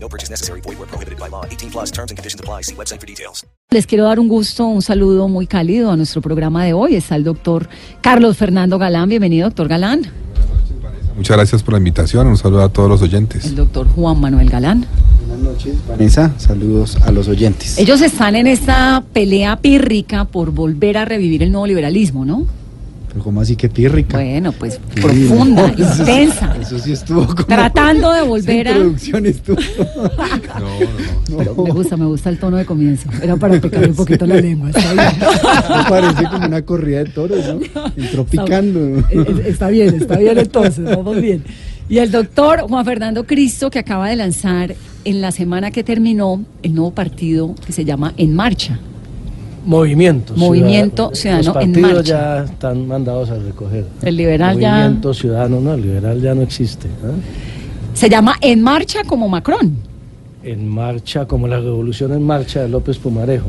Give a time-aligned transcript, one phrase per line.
[0.00, 0.60] No purchase necessary.
[0.60, 1.44] Void where prohibited by law.
[1.44, 2.62] 18 plus terms and conditions apply.
[2.62, 3.44] See website for details.
[3.70, 6.94] Les quiero dar un gusto, un saludo muy cálido a nuestro programa de hoy.
[6.96, 7.68] Está el doctor
[8.00, 9.08] Carlos Fernando Galán.
[9.08, 10.06] Bienvenido, doctor Galán.
[11.16, 12.28] Muchas gracias por la invitación.
[12.28, 13.44] Un saludo a todos los oyentes.
[13.44, 14.86] El doctor Juan Manuel Galán.
[15.26, 16.32] Buenas noches, Vanessa.
[16.38, 17.76] Saludos a los oyentes.
[17.76, 22.46] Ellos están en esta pelea pírrica por volver a revivir el nuevo liberalismo, ¿no?
[23.18, 24.16] ¿Cómo así que pírrica?
[24.16, 26.56] Bueno, pues profunda, intensa.
[26.60, 27.44] Eso sí estuvo como...
[27.44, 28.70] Tratando de volver a...
[28.72, 29.58] introducción estuvo...
[31.28, 33.08] No, no, Me gusta, me gusta el tono de comienzo.
[33.22, 34.70] Era para picar un poquito la lengua.
[34.70, 35.76] Está bien.
[35.76, 37.82] me parece como una corrida de toros, ¿no?
[37.96, 39.04] Entró picando.
[39.44, 41.44] Está bien, está bien entonces, vamos bien.
[41.88, 46.44] Y el doctor Juan Fernando Cristo, que acaba de lanzar en la semana que terminó
[46.62, 48.78] el nuevo partido que se llama En Marcha.
[49.68, 50.32] Movimiento.
[50.34, 52.02] Movimiento Ciudadano Los en Marcha.
[52.02, 53.84] ya están mandados a recoger.
[54.02, 56.88] El liberal ya- Movimiento Ciudadano, no, el liberal ya no existe.
[57.02, 57.12] ¿no?
[57.92, 59.76] Se llama En Marcha como Macron.
[60.42, 63.48] En marcha, como la revolución en marcha de López Pumarejo.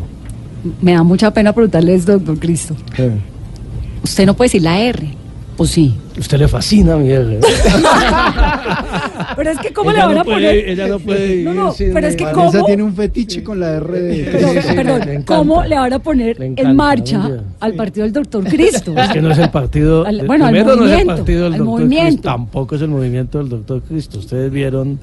[0.82, 2.76] Me da mucha pena preguntarles, doctor Cristo.
[2.98, 3.12] Eh,
[4.04, 5.08] Usted no puede decir la R,
[5.60, 5.94] ¿o sí?
[6.18, 7.40] Usted le fascina mi R.
[9.36, 10.70] Pero es que, ¿cómo Ella le van no a puede- poner?
[10.70, 12.66] ella no puede No, vivir no, sin- pero es que, Vanessa ¿cómo?
[12.66, 14.24] tiene un fetiche con la R de...
[14.32, 15.36] Pero, Sí, sí, sí, perdón, le encanta.
[15.38, 17.30] ¿cómo le van a poner encanta, en marcha
[17.60, 18.94] al partido del doctor Cristo?
[18.98, 20.06] Es que no es el partido.
[20.06, 22.06] Al- bueno, al primero no es el movimiento, partido del doctor movimiento.
[22.08, 24.20] Cristo, tampoco es el movimiento del doctor Cristo.
[24.20, 25.00] Ustedes vieron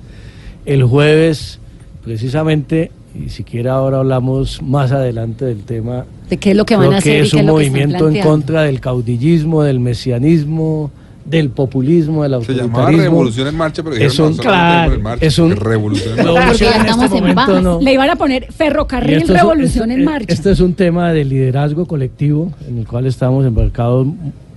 [0.65, 1.59] el jueves,
[2.05, 2.91] precisamente,
[3.25, 6.05] y siquiera ahora hablamos más adelante del tema.
[6.29, 7.47] ¿De qué es lo que van Creo a hacer que y es qué un es
[7.47, 10.91] lo movimiento en contra del caudillismo, del mesianismo,
[11.25, 12.77] del populismo, del Se autoritarismo.
[12.79, 16.19] llamaba Revolución en Marcha, pero Es un- no, solamente claro, el marcha, es un- Revolución
[16.19, 16.47] en Marcha.
[16.47, 17.63] Porque ya en este estamos en momento bajas.
[17.63, 17.81] no.
[17.81, 20.33] Le iban a poner Y ferrocarril es- revolución en marcha.
[20.33, 24.07] Este es un tema de liderazgo colectivo en el cual estamos embarcados,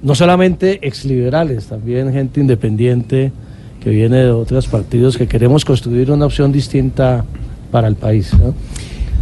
[0.04, 3.32] no solamente exliberales, también gente independiente
[3.82, 7.26] que viene de otros partidos que queremos construir una opción distinta
[7.72, 8.32] para el país.
[8.34, 8.54] ¿no?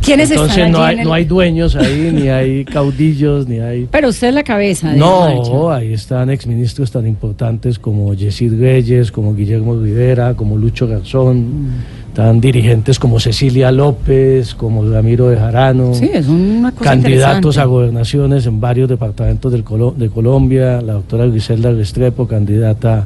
[0.02, 3.48] ¿Quiénes Entonces están no allí hay, en el- no hay dueños ahí, ni hay caudillos,
[3.48, 3.88] ni hay...
[3.92, 9.12] Pero usted es la cabeza de No, ahí están exministros tan importantes como Yesid Reyes,
[9.12, 11.68] como Guillermo Rivera, como Lucho Garzón, Mm.
[12.10, 17.66] están dirigentes como Cecilia López, como Ramiro de Jarano Sí, es una cosa candidatos a
[17.66, 23.06] gobernaciones en varios departamentos del Colo- de Colombia, la doctora Griselda Restrepo, candidata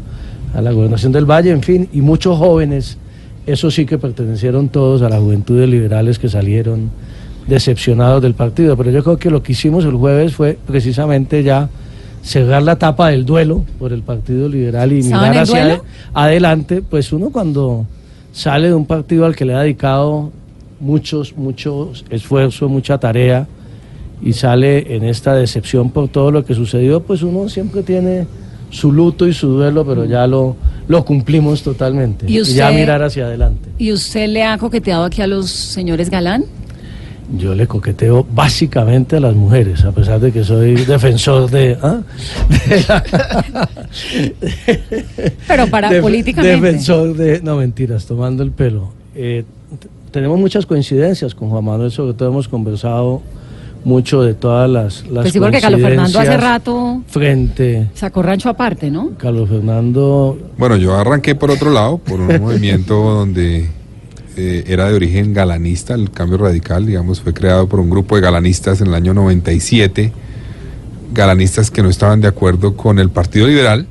[0.53, 2.97] a la gobernación del Valle, en fin, y muchos jóvenes,
[3.45, 6.91] eso sí que pertenecieron todos a la juventud de liberales que salieron
[7.47, 11.69] decepcionados del partido, pero yo creo que lo que hicimos el jueves fue precisamente ya
[12.21, 15.81] cerrar la etapa del duelo por el Partido Liberal y ¿Estaban mirar hacia
[16.13, 17.85] adelante, pues uno cuando
[18.31, 20.31] sale de un partido al que le ha dedicado
[20.79, 23.47] muchos, muchos esfuerzo, mucha tarea
[24.21, 28.27] y sale en esta decepción por todo lo que sucedió, pues uno siempre tiene
[28.69, 30.55] su luto y su duelo, pero ya lo,
[30.87, 32.25] lo cumplimos totalmente.
[32.27, 33.69] ¿Y ya mirar hacia adelante.
[33.77, 36.45] ¿Y usted le ha coqueteado aquí a los señores Galán?
[37.37, 41.77] Yo le coqueteo básicamente a las mujeres, a pesar de que soy defensor de...
[41.81, 42.01] ¿ah?
[45.47, 46.55] Pero para Def- políticamente.
[46.65, 47.41] Defensor de...
[47.41, 48.91] No, mentiras, tomando el pelo.
[49.15, 49.43] Eh,
[50.11, 53.21] tenemos muchas coincidencias con Juan Manuel, sobre todo hemos conversado
[53.83, 57.89] mucho de todas las, las Pues sí, porque Carlos Fernando hace rato Frente...
[57.93, 59.11] sacó rancho aparte, ¿no?
[59.17, 63.69] Carlos Fernando Bueno, yo arranqué por otro lado, por un movimiento donde
[64.37, 68.21] eh, era de origen galanista, el cambio radical, digamos, fue creado por un grupo de
[68.21, 70.11] galanistas en el año 97,
[71.13, 73.87] galanistas que no estaban de acuerdo con el Partido Liberal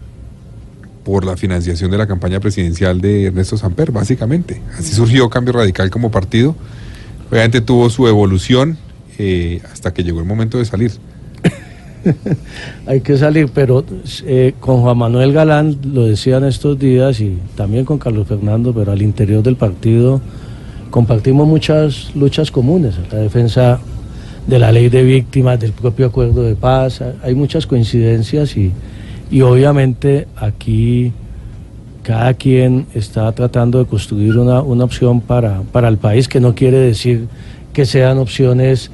[1.04, 4.62] por la financiación de la campaña presidencial de Ernesto Samper, básicamente.
[4.78, 6.54] Así surgió Cambio Radical como partido.
[7.30, 8.78] Obviamente tuvo su evolución
[9.22, 10.92] eh, hasta que llegó el momento de salir.
[12.86, 13.84] hay que salir, pero
[14.24, 18.92] eh, con Juan Manuel Galán lo decían estos días y también con Carlos Fernando, pero
[18.92, 20.22] al interior del partido
[20.88, 23.78] compartimos muchas luchas comunes, la defensa
[24.46, 28.72] de la ley de víctimas, del propio acuerdo de paz, hay muchas coincidencias y,
[29.30, 31.12] y obviamente aquí
[32.02, 36.54] cada quien está tratando de construir una, una opción para, para el país que no
[36.54, 37.28] quiere decir
[37.72, 38.90] que sean opciones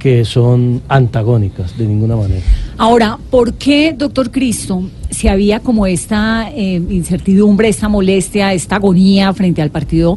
[0.00, 2.40] que son antagónicas de ninguna manera.
[2.78, 9.32] Ahora, ¿por qué, doctor Cristo, si había como esta eh, incertidumbre, esta molestia, esta agonía
[9.34, 10.16] frente al Partido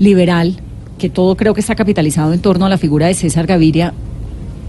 [0.00, 0.56] Liberal,
[0.98, 3.94] que todo creo que está capitalizado en torno a la figura de César Gaviria,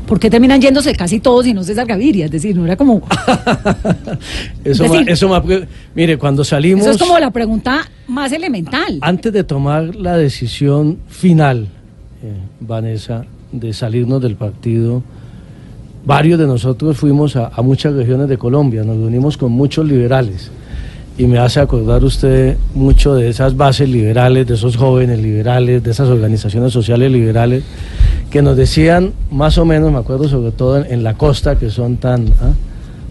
[0.07, 2.25] ¿por qué terminan yéndose casi todos y no César Gaviria?
[2.25, 3.01] Es decir, no era como...
[4.63, 5.43] eso, ma- decir- eso ma-
[5.95, 6.81] mire, cuando salimos...
[6.83, 8.99] Eso es como la pregunta más elemental.
[9.01, 11.67] Antes de tomar la decisión final,
[12.23, 15.03] eh, Vanessa, de salirnos del partido,
[16.05, 20.51] varios de nosotros fuimos a, a muchas regiones de Colombia, nos reunimos con muchos liberales
[21.17, 25.91] y me hace acordar usted mucho de esas bases liberales, de esos jóvenes liberales, de
[25.91, 27.63] esas organizaciones sociales liberales
[28.29, 31.69] que nos decían más o menos, me acuerdo sobre todo en, en la costa, que
[31.69, 32.53] son tan, ¿ah?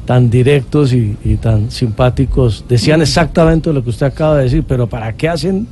[0.07, 4.89] tan directos y, y tan simpáticos, decían exactamente lo que usted acaba de decir, pero
[4.89, 5.69] ¿para qué hacen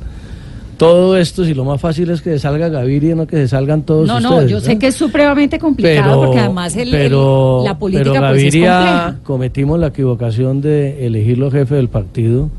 [0.79, 3.47] todo esto si lo más fácil es que se salga Gaviria y no que se
[3.49, 4.51] salgan todos No, no, ustedes?
[4.51, 4.79] yo sé ¿no?
[4.79, 9.15] que es supremamente complicado porque además el, la política pero pues, es Gaviria compleja.
[9.23, 12.49] cometimos la equivocación de elegirlo jefe del partido.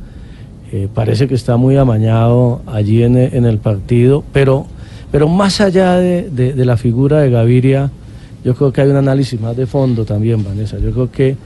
[0.73, 4.67] Eh, parece que está muy amañado allí en, e- en el partido, pero,
[5.11, 7.91] pero más allá de, de- de la figura de Gaviria,
[8.45, 10.79] yo creo que hay un análisis más de fondo también, Vanessa.
[10.79, 11.37] Yo creo que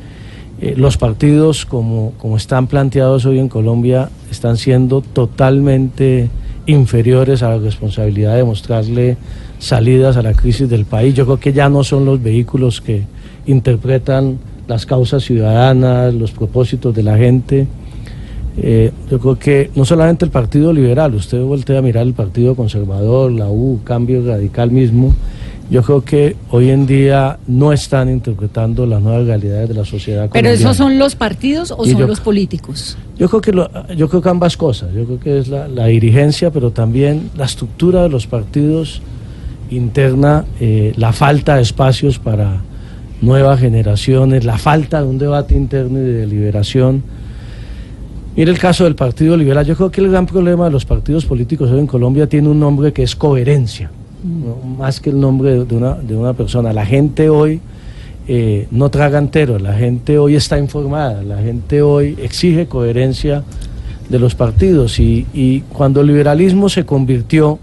[0.61, 6.29] eh, los partidos como, como están planteados hoy en Colombia están siendo totalmente
[6.66, 9.16] inferiores a la responsabilidad de mostrarle
[9.58, 11.14] salidas a la crisis del país.
[11.14, 13.02] Yo creo que ya no son los vehículos que
[13.46, 17.66] interpretan las causas ciudadanas, los propósitos de la gente.
[18.56, 22.55] Eh, yo creo que no solamente el Partido Liberal, usted voltea a mirar el Partido
[22.55, 25.12] Conservador, la U, Cambio Radical mismo,
[25.70, 30.28] yo creo que hoy en día no están interpretando las nuevas realidades de la sociedad
[30.32, 30.55] Pero colombiana.
[30.56, 32.96] esos son los partidos o Y son yo- los políticos.
[33.19, 34.93] Yo creo que lo- yo creo que ambas cosas.
[34.93, 39.00] Yo creo que es la, dirigencia, pero también la estructura de los partidos
[39.70, 42.61] interna, eh, la falta de espacios para
[43.20, 47.02] nuevas generaciones, la falta de un debate interno y de deliberación.
[48.37, 49.64] Mire el caso del Partido Liberal.
[49.64, 52.58] Yo creo que el gran problema de los partidos políticos hoy en Colombia tiene un
[52.58, 53.90] nombre que es coherencia,
[54.25, 54.56] ¿no?
[54.76, 56.72] más que el nombre de una, de una persona.
[56.72, 57.60] La gente hoy
[58.26, 63.44] eh, no traga entero, la gente hoy está informada, la gente hoy exige coherencia
[64.09, 67.59] de los partidos y, y cuando el liberalismo se convirtió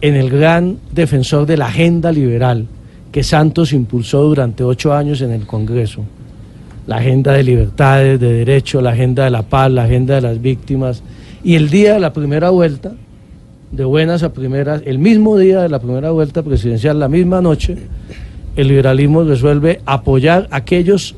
[0.00, 2.66] en el gran defensor de la agenda liberal
[3.10, 6.02] que Santos impulsó durante ocho años en el Congreso,
[6.86, 10.42] la agenda de libertades, de derechos, la agenda de la paz, la agenda de las
[10.42, 11.02] víctimas,
[11.42, 12.92] y el día de la primera vuelta,
[13.70, 17.76] de buenas a primeras, el mismo día de la primera vuelta presidencial, la misma noche,
[18.56, 21.14] el liberalismo resuelve apoyar a aquellos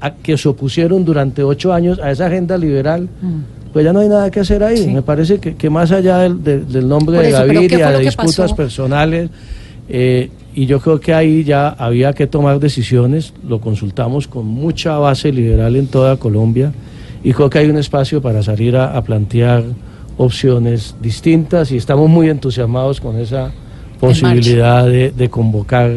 [0.00, 3.08] a que se opusieron durante ocho años a esa agenda liberal.
[3.72, 4.76] Pues ya no hay nada que hacer ahí.
[4.78, 4.88] Sí.
[4.88, 7.98] Me parece que, que más allá del, del- del nombre de eso, ¿qué Gaviria, de
[8.00, 8.56] disputas pasó?
[8.56, 9.30] personales,
[9.88, 14.96] eh, y yo creo que ahí ya había que tomar decisiones, lo consultamos con mucha
[14.98, 16.72] base liberal en toda Colombia,
[17.22, 19.64] y creo que hay un espacio para salir a, a plantear
[20.16, 23.50] opciones distintas, y estamos muy entusiasmados con esa
[24.00, 25.90] posibilidad de, de convocar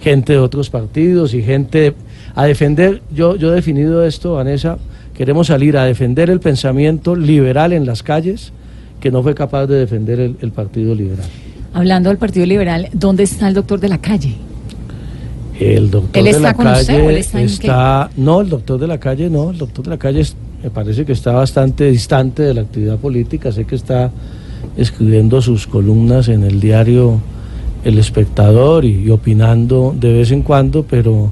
[0.00, 1.94] gente de otros partidos y gente
[2.34, 4.78] a defender, yo, yo he definido esto, Vanessa,
[5.14, 8.52] queremos salir a defender el pensamiento liberal en las calles,
[9.00, 11.26] que no fue capaz de defender el- el Partido Liberal.
[11.72, 14.34] Hablando del Partido Liberal, ¿dónde está el doctor de la calle?
[15.58, 18.40] El doctor ¿Él de está la con usted calle o él está en está- no,
[18.40, 21.12] el doctor de la calle no, el doctor de la calle es- me parece que
[21.12, 24.10] está bastante distante de la actividad política, sé que está
[24.76, 27.20] escribiendo sus columnas en el diario
[27.84, 31.30] El Espectador y, y opinando de vez en cuando, pero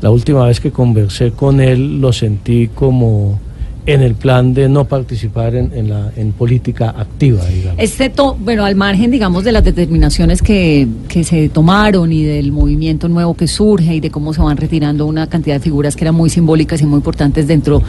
[0.00, 3.38] la última vez que conversé con él lo sentí como
[3.84, 7.78] en el plan de no participar en, en la, política activa, digamos.
[7.78, 13.08] Este bueno, al margen, digamos, de las determinaciones que, que se tomaron y del movimiento
[13.08, 16.14] nuevo que surge y de cómo se van retirando una cantidad de figuras que eran
[16.14, 17.82] muy simbólicas y muy importantes dentro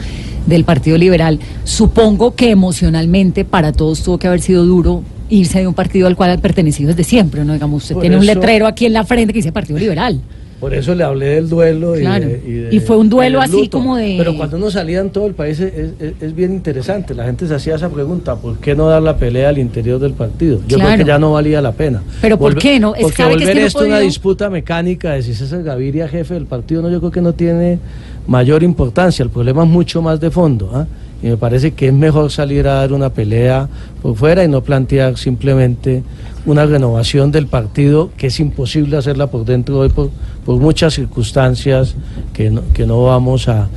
[0.46, 5.66] del Partido Liberal, supongo que emocionalmente para todos tuvo que haber sido duro irse de
[5.66, 7.52] un partido al cual ha pertenecido desde siempre, ¿no?
[7.54, 10.20] Digamos, usted Por tiene un letrero aquí en la frente que dice Partido Liberal.
[10.60, 11.92] Por eso le hablé del duelo.
[11.94, 12.24] Claro.
[12.24, 15.00] Y, de- y de- Y fue un duelo así como de- Pero cuando uno salía
[15.00, 17.12] en todo el país es, es- es bien interesante.
[17.14, 20.12] La gente se hacía esa pregunta: ¿por qué no dar la pelea al interior del
[20.14, 20.60] partido?
[20.66, 20.94] Yo Claro.
[20.94, 22.02] creo que ya no valía la pena.
[22.22, 22.94] Pero ¿por Volver- qué no?
[22.94, 25.62] Es- Porque sabe que es volver que no esto una disputa mecánica de si César
[25.64, 27.78] Gaviria jefe del partido, no, yo creo que no tiene
[28.26, 29.22] mayor importancia.
[29.22, 30.70] El problema es mucho más de fondo.
[30.72, 30.86] ¿ah?
[31.22, 33.68] Y me parece que es mejor salir a dar una pelea
[34.02, 36.02] por fuera y no plantear simplemente
[36.44, 40.10] una renovación del partido que es imposible hacerla por dentro hoy por,
[40.46, 41.94] muchas circunstancias
[42.34, 43.68] que no, que no vamos a,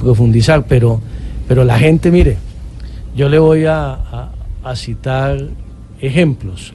[0.00, 0.66] profundizar.
[0.66, 1.00] Pero,
[1.46, 2.38] pero la gente, mire,
[3.14, 4.30] yo le voy a-
[4.64, 5.38] a citar
[6.00, 6.72] ejemplos.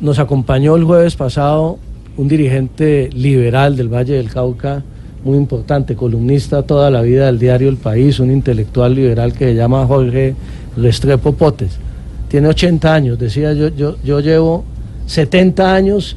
[0.00, 1.78] Nos acompañó el jueves pasado
[2.18, 4.82] un dirigente liberal del Valle del Cauca,
[5.24, 9.54] muy importante, columnista toda la vida del diario El País, un intelectual liberal que se
[9.54, 10.34] llama Jorge
[10.76, 11.78] Restrepo Potes.
[12.28, 14.64] Tiene 80 años, decía yo, yo, yo llevo
[15.06, 16.16] 70 años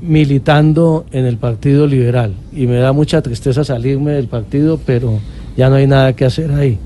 [0.00, 5.18] militando en el Partido Liberal y me da mucha tristeza salirme del partido, pero
[5.56, 6.78] ya no hay nada que hacer ahí.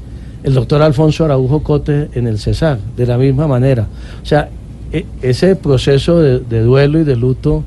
[0.45, 3.89] El doctor Alfonso Araujo Cote en el Cesar, de la misma manera.
[4.23, 4.51] O sea,
[4.93, 7.65] e- ese proceso de duelo y de luto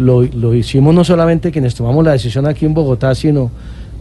[0.00, 3.50] lo, lo hicimos no solamente quienes tomamos la decisión aquí en Bogotá, sino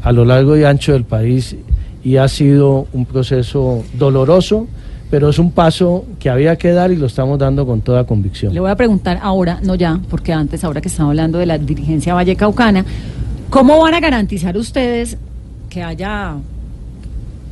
[0.02, 1.56] a lo largo y ancho del país
[2.04, 4.68] y ha sido un proceso doloroso,
[5.12, 8.54] pero es un paso que había que dar y lo estamos dando con toda convicción.
[8.54, 11.58] Le voy a preguntar ahora, no ya, porque antes, ahora que estamos hablando de la
[11.58, 12.86] dirigencia Valle Caucana,
[13.50, 15.18] ¿cómo van a garantizar ustedes
[15.70, 16.36] que haya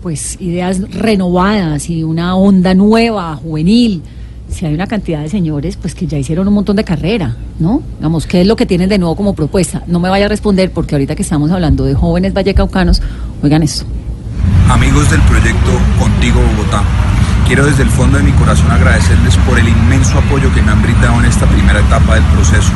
[0.01, 4.03] pues ideas renovadas y una onda nueva, juvenil?
[4.49, 7.81] Si hay una cantidad de señores pues que ya hicieron un montón de carrera, ¿no?
[7.97, 9.83] Digamos, ¿qué es lo que tienen de nuevo como propuesta?
[9.87, 13.01] No me vaya a responder porque ahorita que estamos hablando de jóvenes vallecaucanos,
[13.43, 13.85] oigan esto.
[14.69, 16.83] Amigos del proyecto Contigo Bogotá,
[17.47, 20.81] quiero desde el fondo de mi corazón agradecerles por el inmenso apoyo que me han
[20.81, 22.71] brindado en esta primera etapa del proceso.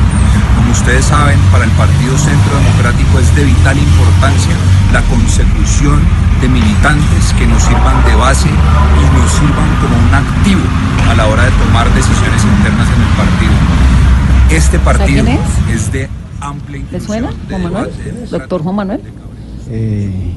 [0.56, 4.56] Como ustedes saben, para el Partido Centro Democrático es de vital importancia
[4.92, 6.00] la consecución
[6.40, 10.62] de militantes que nos sirvan de base y nos sirvan como un activo
[11.10, 13.52] a la hora de tomar decisiones internas en el partido.
[14.50, 15.38] Este partido quién
[15.68, 15.92] es?
[15.92, 16.08] de
[16.40, 17.06] amplia ¿Le inclusión.
[17.06, 17.90] suena, de Juan Manuel?
[18.30, 19.00] Doctor Juan Manuel.
[19.68, 20.32] Eh,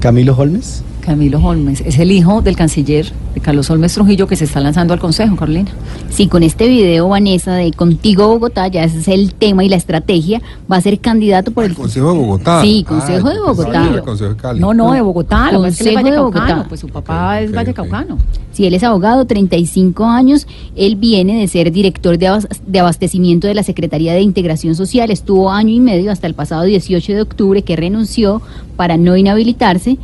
[0.00, 0.84] Camilo Holmes.
[1.04, 4.94] Camilo Holmes, es el hijo del canciller de Carlos Holmes Trujillo que se está lanzando
[4.94, 5.70] al Consejo, Carolina.
[6.08, 9.76] Sí, con este video, Vanessa, de Contigo Bogotá, ya ese es el tema y la
[9.76, 11.74] estrategia, va a ser candidato por el...
[11.74, 12.62] Consejo de Bogotá.
[12.62, 13.92] Sí, Consejo de yo pensaba Bogotá.
[13.92, 14.60] era Consejo de Cali.
[14.60, 16.66] No, no, de Bogotá, lo pasa es que Consejo de Bogotá.
[16.68, 18.18] pues su papá es ok, vallecaucano.
[18.52, 23.46] Si él es abogado, 35 años, él viene de ser director de, abas- de abastecimiento
[23.46, 27.20] de la Secretaría de Integración Social, estuvo año y medio hasta el pasado 18 de
[27.22, 28.40] octubre que renunció
[28.76, 29.98] para no inhabilitarse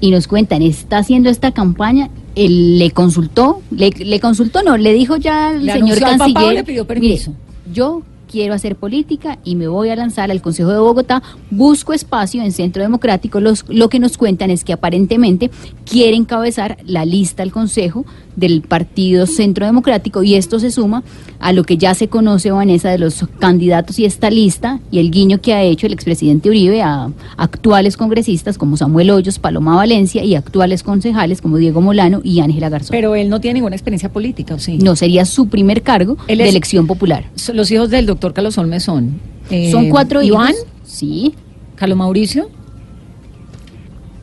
[0.00, 4.92] y nos cuentan, está haciendo esta campaña, él le consultó, le, le consultó, no, le
[4.92, 7.30] dijo ya al ¿Le señor papá canciller, le pidió permiso?
[7.32, 11.92] "Mire, yo quiero hacer política y me voy a lanzar al Consejo de Bogotá, busco
[11.94, 15.50] espacio en Centro Democrático, Los- lo que nos cuentan es que aparentemente
[15.84, 18.04] quiere encabezar la lista al Consejo
[18.38, 21.02] del Partido Centro Democrático y esto se suma
[21.40, 25.10] a lo que ya se conoce, Vanessa, de los candidatos y esta lista y el
[25.10, 30.24] guiño que ha hecho el expresidente Uribe a actuales congresistas como Samuel Hoyos, Paloma Valencia
[30.24, 32.90] y actuales concejales como Diego Molano y Ángela Garzón.
[32.92, 34.78] Pero él no tiene ninguna experiencia política, ¿o sí?
[34.78, 37.24] no sería su primer cargo Él de elección popular.
[37.52, 39.20] Los hijos del doctor Carlos Holmes son...
[39.50, 40.66] eh, Son cuatro Iván, hijos.
[40.84, 41.34] Sí.
[41.76, 42.50] Carlos Mauricio,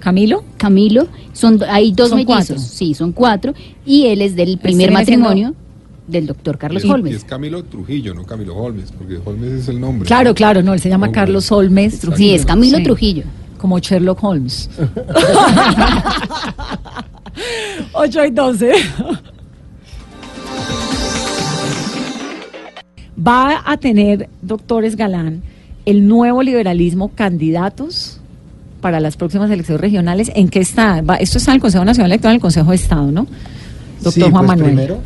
[0.06, 2.60] Camilo, Camilo, son hay dos Son mellizos, cuatro.
[2.60, 3.56] sí, son cuatro,
[3.88, 5.56] y él es del primer siendo- matrimonio
[6.08, 7.16] del doctor Carlos Y es- y Holmes.
[7.16, 10.06] es Camilo Trujillo, no Camilo Holmes, porque Holmes es el nombre.
[10.06, 11.12] Claro, claro, no, él se llama.
[11.12, 12.00] Carlos Holmes.
[12.02, 12.18] Trujillo.
[12.30, 13.24] Sí, es Camilo Sí, Trujillo.
[13.58, 14.70] Como Sherlock Holmes.
[17.94, 18.72] 8 y 12.
[23.28, 25.42] Va a tener, doctores Galán,
[25.86, 28.15] el nuevo liberalismo candidatos
[28.86, 30.32] para las próximas elecciones regionales.
[30.36, 31.02] ¿En qué está?
[31.02, 33.26] Va- esto está en el Consejo Nacional Electoral, en el Consejo de Estado, ¿no?
[33.96, 34.76] Doctor Sí, Juan pues Manuel.
[34.76, 35.00] Primero,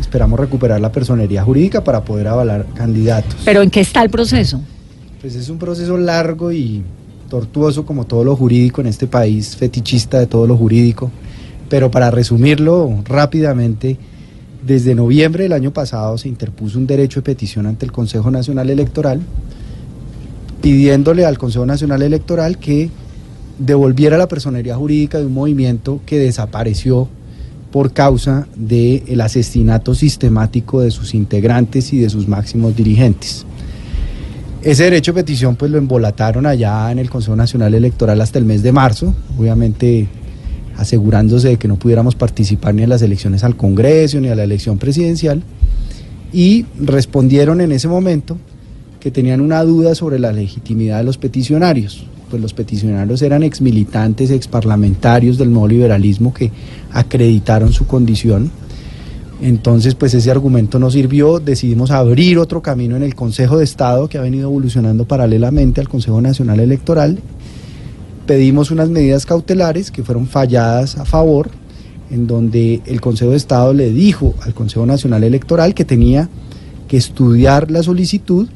[0.00, 3.36] esperamos recuperar la personería jurídica para poder avalar candidatos.
[3.44, 4.58] Pero ¿en qué está el proceso?
[5.20, 6.82] Pues es un proceso largo y
[7.28, 11.10] tortuoso como todo lo jurídico en este país, fetichista de todo lo jurídico.
[11.68, 13.98] Pero para resumirlo rápidamente,
[14.66, 18.70] desde noviembre del año pasado se interpuso un derecho de petición ante el Consejo Nacional
[18.70, 19.20] Electoral
[20.64, 22.88] pidiéndole al Consejo Nacional Electoral que
[23.58, 27.06] devolviera la personería jurídica de un movimiento que desapareció
[27.70, 33.44] por causa del asesinato sistemático de sus integrantes y de sus máximos dirigentes.
[34.62, 38.46] Ese derecho de petición pues lo embolataron allá en el Consejo Nacional Electoral hasta el
[38.46, 40.08] mes de marzo, obviamente
[40.78, 44.44] asegurándose de que no pudiéramos participar ni en las elecciones al Congreso ni a la
[44.44, 45.42] elección presidencial
[46.32, 48.38] y respondieron en ese momento
[49.04, 52.06] que tenían una duda sobre la legitimidad de los peticionarios.
[52.30, 56.50] Pues los peticionarios eran exmilitantes, exparlamentarios del nuevo liberalismo que
[56.90, 58.50] acreditaron su condición.
[59.42, 64.08] Entonces, pues ese argumento no sirvió, decidimos abrir otro camino en el Consejo de Estado
[64.08, 67.18] que ha venido evolucionando paralelamente al Consejo Nacional Electoral.
[68.26, 71.50] Pedimos unas medidas cautelares que fueron falladas a favor,
[72.10, 76.30] en donde el Consejo de Estado le dijo al Consejo Nacional Electoral que tenía
[76.88, 78.48] que estudiar la solicitud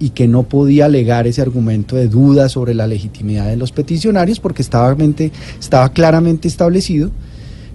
[0.00, 4.38] y que no podía alegar ese argumento de duda sobre la legitimidad de los peticionarios
[4.40, 7.10] porque estaba, mente- estaba claramente establecido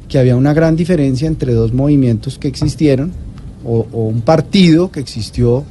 [0.08, 3.12] que había una gran diferencia entre dos movimientos que existieron
[3.66, 5.64] o, un partido que existió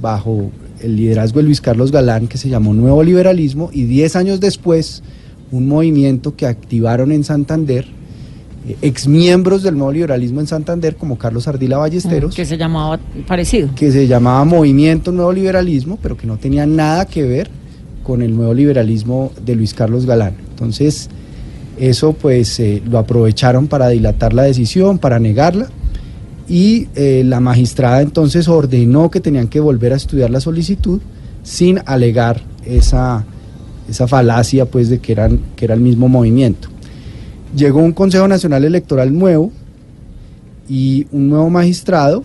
[0.00, 4.40] bajo el liderazgo de Luis Carlos Galán que se llamó Nuevo Liberalismo y 10 años
[4.40, 5.02] después
[5.50, 7.86] un movimiento que activaron en Santander
[8.82, 13.68] exmiembros del nuevo liberalismo en Santander, como Carlos Ardila Ballesteros, Que se llamaba parecido.
[13.74, 17.50] que se llamaba Movimiento Nuevo Liberalismo, pero que no tenía nada que ver
[18.02, 20.34] con el nuevo liberalismo de Luis Carlos Galán.
[20.50, 21.08] Entonces,
[21.78, 25.68] eso pues eh, lo aprovecharon para dilatar la decisión, para negarla,
[26.48, 31.00] y eh, la magistrada entonces ordenó que tenían que volver a estudiar la solicitud
[31.42, 33.24] sin alegar esa,
[33.88, 36.68] esa falacia pues de que, eran, que era el mismo movimiento.
[37.56, 39.50] Llegó un Consejo Nacional Electoral nuevo
[40.68, 42.22] y un nuevo magistrado,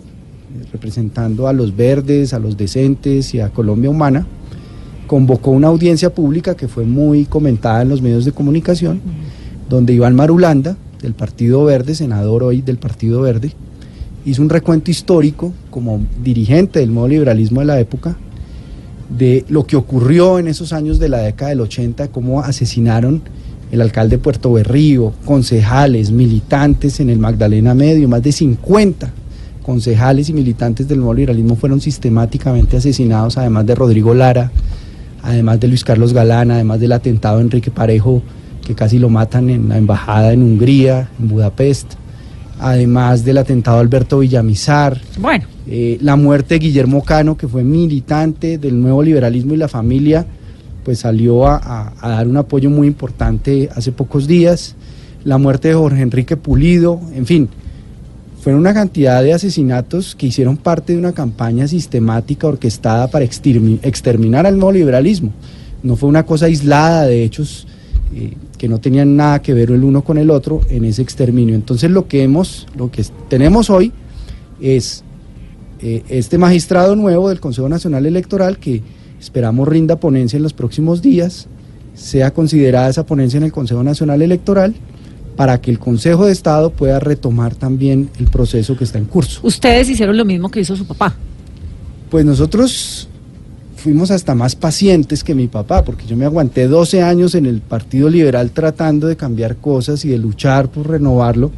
[0.70, 4.26] representando a los verdes, a los decentes y a Colombia Humana,
[5.06, 9.00] convocó una audiencia pública que fue muy comentada en los medios de comunicación,
[9.70, 13.52] donde Iván Marulanda, del Partido Verde, senador hoy del Partido Verde,
[14.26, 18.18] hizo un recuento histórico como dirigente del nuevo liberalismo de la época,
[19.08, 23.22] de lo que ocurrió en esos años de la década del 80, cómo asesinaron
[23.72, 29.10] el alcalde de Puerto Berrío, concejales, militantes en el Magdalena Medio, más de 50
[29.62, 34.50] concejales y militantes del nuevo liberalismo fueron sistemáticamente asesinados, además de Rodrigo Lara,
[35.22, 38.22] además de Luis Carlos Galán, además del atentado de Enrique Parejo,
[38.66, 41.94] que casi lo matan en la embajada en Hungría, en Budapest,
[42.60, 47.64] además del atentado de Alberto Villamizar, Bueno, eh, la muerte de Guillermo Cano, que fue
[47.64, 50.26] militante del nuevo liberalismo y la familia,
[50.84, 54.74] pues salió a, dar un apoyo muy importante hace pocos días.
[55.24, 57.48] La muerte de Jorge Enrique Pulido, en fin,
[58.40, 63.78] fueron una cantidad de asesinatos que hicieron parte de una campaña sistemática orquestada para extermi-
[63.82, 65.32] exterminar al nuevo liberalismo.
[65.82, 67.68] No fue una cosa aislada de hechos
[68.14, 71.54] eh, que no tenían nada que ver el uno con el otro en ese exterminio.
[71.54, 73.92] Entonces lo que hemos, lo que tenemos hoy
[74.60, 75.04] es
[75.80, 78.82] eh, este magistrado nuevo del Consejo Nacional Electoral que
[79.22, 81.46] esperamos rinda ponencia en los próximos días,
[81.94, 84.74] sea considerada esa ponencia en el Consejo Nacional Electoral
[85.36, 89.40] para que el Consejo de Estado pueda retomar también el proceso que está en curso.
[89.44, 91.14] ustedes hicieron lo mismo que hizo su papá.
[92.10, 93.08] Pues nosotros
[93.76, 97.60] fuimos hasta más pacientes que mi papá, porque yo me aguanté 12 años en el
[97.60, 101.50] Partido Liberal tratando de cambiar cosas y de luchar por renovarlo.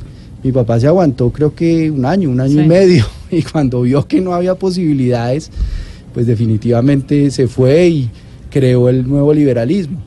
[0.43, 2.61] Mi papá se aguantó creo que un año, un año Sí.
[2.61, 5.51] y medio, y cuando vio que no había posibilidades,
[6.15, 8.11] pues definitivamente se fue y
[8.51, 9.99] creó el nuevo liberalismo.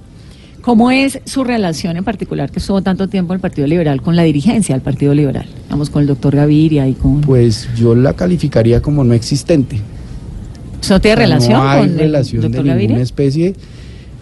[0.62, 4.16] ¿Cómo es su relación en particular que estuvo tanto tiempo en el Partido Liberal con
[4.16, 5.46] la dirigencia del Partido Liberal?
[5.70, 7.22] Vamos con el doctor Gaviria y con...
[7.22, 9.80] Pues yo la calificaría como no existente.
[10.82, 13.56] ¿Usted no tiene relación no hay con el relación de ninguna especie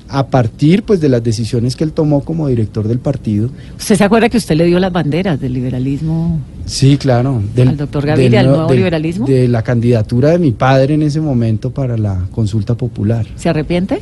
[0.07, 3.49] a partir pues de las decisiones que él tomó como director del partido.
[3.77, 6.39] ¿Usted se acuerda que usted le dio las banderas del liberalismo?
[6.65, 7.41] Sí, claro.
[7.57, 9.25] Al doctor Gaviria, del al nue- nuevo del- liberalismo.
[9.27, 13.25] De la candidatura de mi padre en ese momento para la consulta popular.
[13.35, 13.99] ¿Se arrepiente?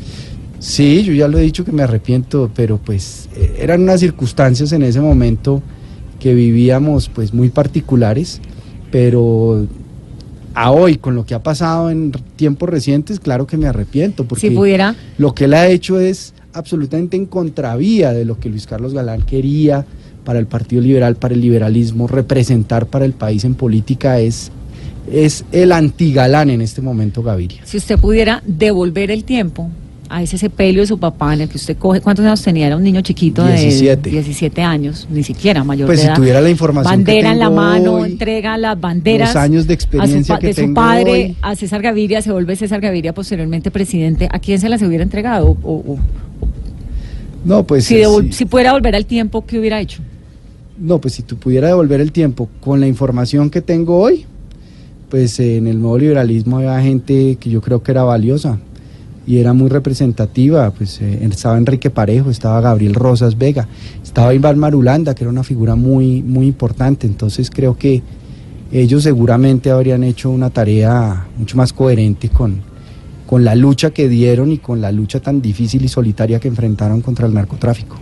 [0.60, 4.72] Sí, yo ya lo he dicho que me arrepiento, pero pues eh, eran unas circunstancias
[4.72, 5.62] en ese momento
[6.20, 8.40] que vivíamos pues muy particulares,
[8.92, 9.68] pero
[10.54, 14.50] a hoy con lo que ha pasado en tiempos recientes, claro que me arrepiento, porque
[14.50, 18.68] Si pudiera, lo que él ha hecho es absolutamente en contravía de lo que Luis
[18.68, 19.86] Carlos Galán quería
[20.24, 24.52] para el Partido Liberal, para el liberalismo, representar para el país en política es,
[25.12, 27.62] es el antigalán en este momento Gaviria.
[27.66, 29.70] si usted pudiera devolver el tiempo
[30.10, 32.68] a ese sepelio de su papá en el que usted coge, ¿cuántos años tenía?
[32.68, 34.02] Era un niño chiquito 17.
[34.10, 37.40] de 17 años, ni siquiera mayor Pues de si tuviera la información Bandera que en
[37.40, 40.54] la mano, hoy, entrega las banderas los años de a su experiencia pa- que de
[40.68, 41.38] su padre hoy.
[41.42, 44.28] a César Gaviria, se vuelve César Gaviria posteriormente presidente.
[44.32, 45.58] ¿A quién se las hubiera entregado?
[45.64, 45.98] O- o-
[47.46, 48.32] No, pues si, sí.
[48.32, 50.02] si pudiera volver al tiempo, ¿qué hubiera hecho?
[50.78, 54.26] No, pues si tú pudiera devolver el tiempo con la información que tengo hoy,
[55.10, 58.60] pues en el nuevo liberalismo había gente que yo creo que era valiosa
[59.26, 63.68] y era muy representativa, pues eh, estaba Enrique Parejo, estaba Gabriel Rosas Vega,
[64.04, 68.02] estaba Iván Marulanda, que era una figura muy, muy importante, entonces creo que
[68.72, 72.62] ellos seguramente habrían hecho una tarea mucho más coherente con,
[73.26, 77.02] con la lucha que dieron y con la lucha tan difícil y solitaria que enfrentaron
[77.02, 77.98] contra el narcotráfico.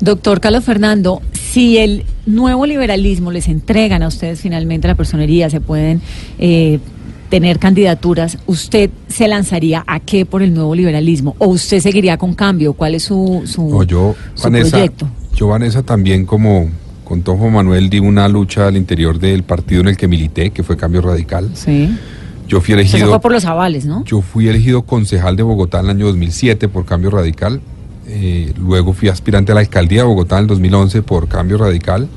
[0.00, 5.62] Doctor Carlos Fernando, si el nuevo liberalismo les entregan a ustedes finalmente la personería, se
[5.62, 6.02] pueden
[6.38, 6.78] eh,
[7.28, 11.36] tener candidaturas, ¿usted se lanzaría a qué por el nuevo liberalismo?
[11.38, 12.72] ¿O usted seguiría con cambio?
[12.72, 15.08] ¿Cuál es su, su, No, yo, su Vanessa, proyecto?
[15.34, 16.70] yo, Vanessa, también como
[17.04, 20.62] con Tojo Manuel di una lucha al interior del partido en el que milité, que
[20.62, 21.50] fue Cambio Radical.
[21.54, 21.96] Sí.
[22.48, 24.04] Yo fui elegido, fue por los avales, ¿no?
[24.04, 27.60] yo fui elegido concejal de Bogotá en el año 2007 por Cambio Radical.
[28.08, 32.08] Eh, luego fui aspirante a la alcaldía de Bogotá en el 2011 por Cambio Radical.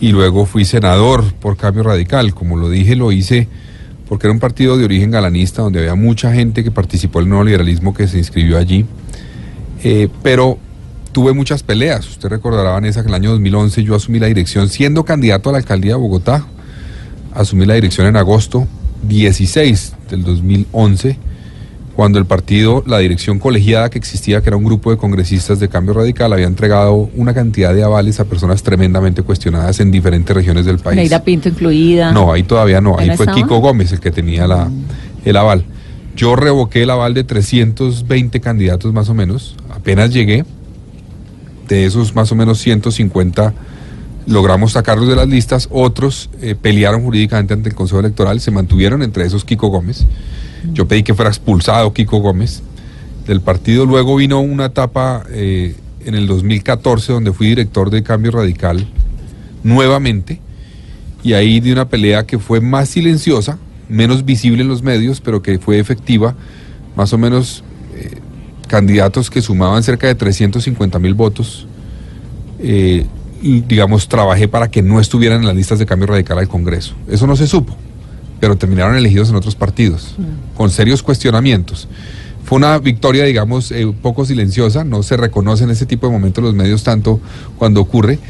[0.00, 2.34] Y luego fui senador por Cambio Radical.
[2.34, 3.48] Como lo dije, lo hice
[4.08, 7.44] porque era un partido de origen galanista donde había mucha gente que participó del nuevo
[7.44, 8.86] liberalismo que se inscribió allí.
[9.82, 10.58] Eh, pero
[11.12, 12.08] tuve muchas peleas.
[12.08, 15.52] Usted recordará, Vanessa, que en el año 2011 yo asumí la dirección siendo candidato a
[15.52, 16.46] la alcaldía de Bogotá.
[17.34, 18.66] Asumí la dirección en agosto
[19.02, 21.18] 16 del 2011,
[21.96, 25.70] cuando el partido, la dirección colegiada que existía, que era un grupo de congresistas de
[25.70, 30.66] cambio radical, había entregado una cantidad de avales a personas tremendamente cuestionadas en diferentes regiones
[30.66, 30.94] del país.
[30.96, 32.12] Neida Pinto incluida.
[32.12, 32.98] No, ahí todavía no.
[32.98, 33.42] Ahí ¿Ya no fue estaba?
[33.42, 34.68] Kiko Gómez el que tenía la,
[35.24, 35.64] el aval.
[36.14, 39.56] Yo revoqué el aval de 320 candidatos más o menos.
[39.70, 40.44] Apenas llegué.
[41.66, 43.54] De esos más o menos 150
[44.26, 45.66] logramos sacarlos de las listas.
[45.70, 48.38] Otros eh, pelearon jurídicamente ante el Consejo Electoral.
[48.40, 50.04] Se mantuvieron entre esos Kiko Gómez.
[50.72, 52.62] Yo pedí que fuera expulsado Kiko Gómez
[53.26, 53.86] del partido.
[53.86, 58.86] Luego vino una etapa eh, en el 2014 donde fui director de Cambio Radical
[59.62, 60.40] nuevamente
[61.22, 65.42] y ahí di una pelea que fue más silenciosa, menos visible en los medios, pero
[65.42, 66.36] que fue efectiva,
[66.94, 67.64] más o menos
[67.96, 68.18] eh,
[68.68, 71.66] candidatos que sumaban cerca de 350 mil votos.
[72.60, 73.06] eh,
[73.42, 76.94] digamos, trabajé para que no estuvieran en las listas de cambio radical al Congreso.
[77.08, 77.76] Eso no se supo,
[78.40, 80.14] pero terminaron elegidos en otros partidos,
[80.56, 81.88] con serios cuestionamientos.
[82.44, 86.12] Fue una victoria, digamos, eh, un poco silenciosa, no se reconoce en ese tipo de
[86.12, 87.20] momentos los medios tanto
[87.58, 88.20] cuando ocurre.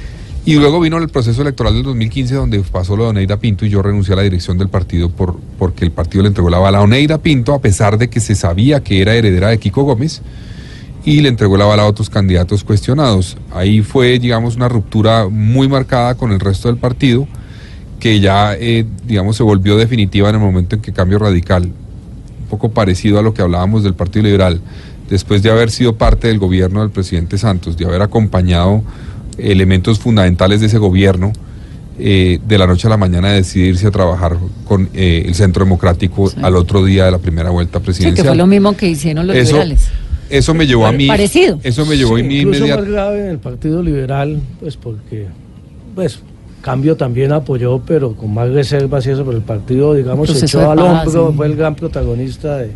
[0.46, 3.68] Y luego vino el proceso electoral del 2015 donde pasó lo de Oneida Pinto y
[3.68, 6.78] yo renuncié a la dirección del partido por, porque el partido le entregó la bala
[6.78, 10.22] a Oneida Pinto a pesar de que se sabía que era heredera de Kiko Gómez
[11.04, 13.36] y le entregó la bala a otros candidatos cuestionados.
[13.52, 17.26] Ahí fue, digamos, una ruptura muy marcada con el resto del partido
[18.00, 22.46] que ya, eh, digamos, se volvió definitiva en el momento en que Cambio Radical, un
[22.50, 24.60] poco parecido a lo que hablábamos del Partido Liberal,
[25.08, 28.82] después de haber sido parte del gobierno del presidente Santos, de haber acompañado
[29.38, 31.32] elementos fundamentales de ese gobierno,
[31.98, 36.28] eh, de la noche a la mañana decidirse a trabajar con eh, el Centro Democrático
[36.28, 36.36] Sí.
[36.42, 38.22] al otro día de la primera vuelta Sí, presidencial.
[38.24, 39.88] que fue lo mismo que hicieron los Eso- liberales.
[40.28, 41.06] Eso me llevó a mí.
[41.06, 41.60] Parecido.
[41.62, 45.28] Eso me llevó a Sí, mí incluso más grave en el Partido Liberal, pues porque,
[45.94, 46.18] pues,
[46.66, 50.58] Cambio también apoyó, pero con más reservas y eso, pero el partido, digamos, se echó
[50.58, 51.36] de al paz, hombro, sí.
[51.36, 52.72] fue el gran protagonista de-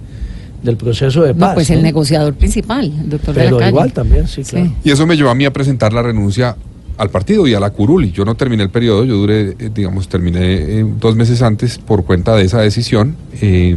[0.63, 1.49] del proceso de paz.
[1.51, 1.83] No, pues el ¿no?
[1.83, 4.53] negociador principal, el doctor de la Pero igual también, sí, Sí.
[4.53, 4.73] claro.
[4.85, 6.55] Y eso me llevó a mí a presentar la renuncia
[6.99, 8.05] al partido y a la curul.
[8.05, 10.39] Y yo no terminé el periodo, yo duré, eh, digamos, terminé
[10.81, 13.17] eh, dos meses antes por cuenta de esa decisión.
[13.41, 13.77] eh,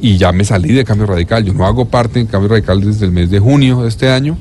[0.00, 1.44] y ya me salí de Cambio Radical.
[1.44, 4.36] Yo no hago parte de Cambio Radical desde el mes de junio de este año.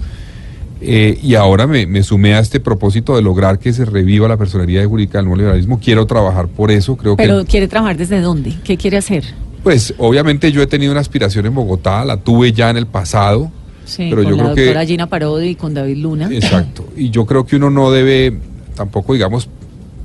[0.86, 4.38] Eh, y ahora me, me sumé a este propósito de lograr que se reviva la
[4.38, 5.80] personería jurídica del nuevo liberalismo.
[5.80, 6.96] Quiero trabajar por eso.
[6.98, 8.54] Creo que Pero quiere trabajar desde dónde?
[8.64, 9.24] ¿Qué quiere hacer?
[9.64, 13.50] Pues obviamente yo he tenido una aspiración en Bogotá, la tuve ya en el pasado.
[13.86, 16.30] Sí, Pero con yo la creo que- doctora Gina Parodi y con David Luna.
[16.32, 16.86] Exacto.
[16.98, 18.38] Y yo creo que uno no debe
[18.76, 19.50] tampoco, digamos,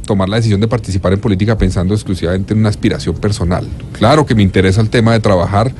[0.07, 3.67] tomar la decisión de participar en política pensando exclusivamente en una aspiración personal.
[3.93, 5.71] Claro que me interesa el tema de trabajar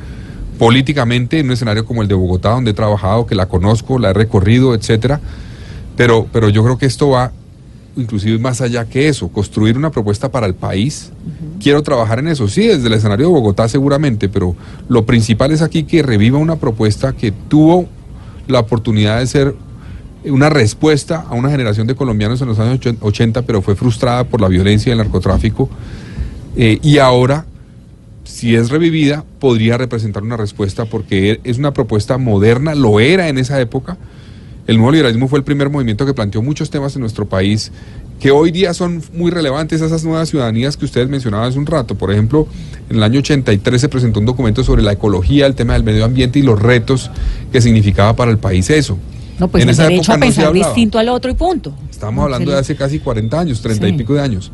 [0.59, 4.11] políticamente en un escenario como el de Bogotá, donde he trabajado, que la conozco, la
[4.11, 5.19] he recorrido, etcétera.
[5.97, 7.31] Pero, pero yo creo que esto va
[7.95, 11.11] inclusive más allá que eso, construir una propuesta para el país.
[11.61, 14.55] Quiero trabajar en eso, sí, desde el escenario de Bogotá seguramente, pero
[14.87, 17.87] lo principal es aquí que reviva una propuesta que tuvo
[18.47, 19.55] la oportunidad de ser
[20.23, 24.23] una respuesta a una generación de colombianos en los años ocho- 80, pero fue frustrada
[24.25, 25.69] por la violencia y el narcotráfico.
[26.55, 27.45] Eh, y ahora,
[28.29, 33.39] si es revivida, podría representar una respuesta porque es una propuesta moderna, lo era en
[33.39, 33.97] esa época.
[34.67, 37.71] El nuevo liberalismo fue el primer movimiento que planteó muchos temas en nuestro país
[38.19, 41.65] que hoy día son muy relevantes a esas nuevas ciudadanías que ustedes mencionaban hace un
[41.65, 41.95] rato.
[41.95, 42.47] Por ejemplo,
[42.89, 46.05] en el año 83 se presentó un documento sobre la ecología, el tema del medio
[46.05, 47.09] ambiente y los retos
[47.51, 48.97] que significaba para el país eso.
[49.39, 51.33] No, pues en el esa derecho a época no se pensar distinto al otro y
[51.33, 51.73] punto.
[51.89, 54.51] Estamos hablando de hace casi 40 años, 30 y pico de años.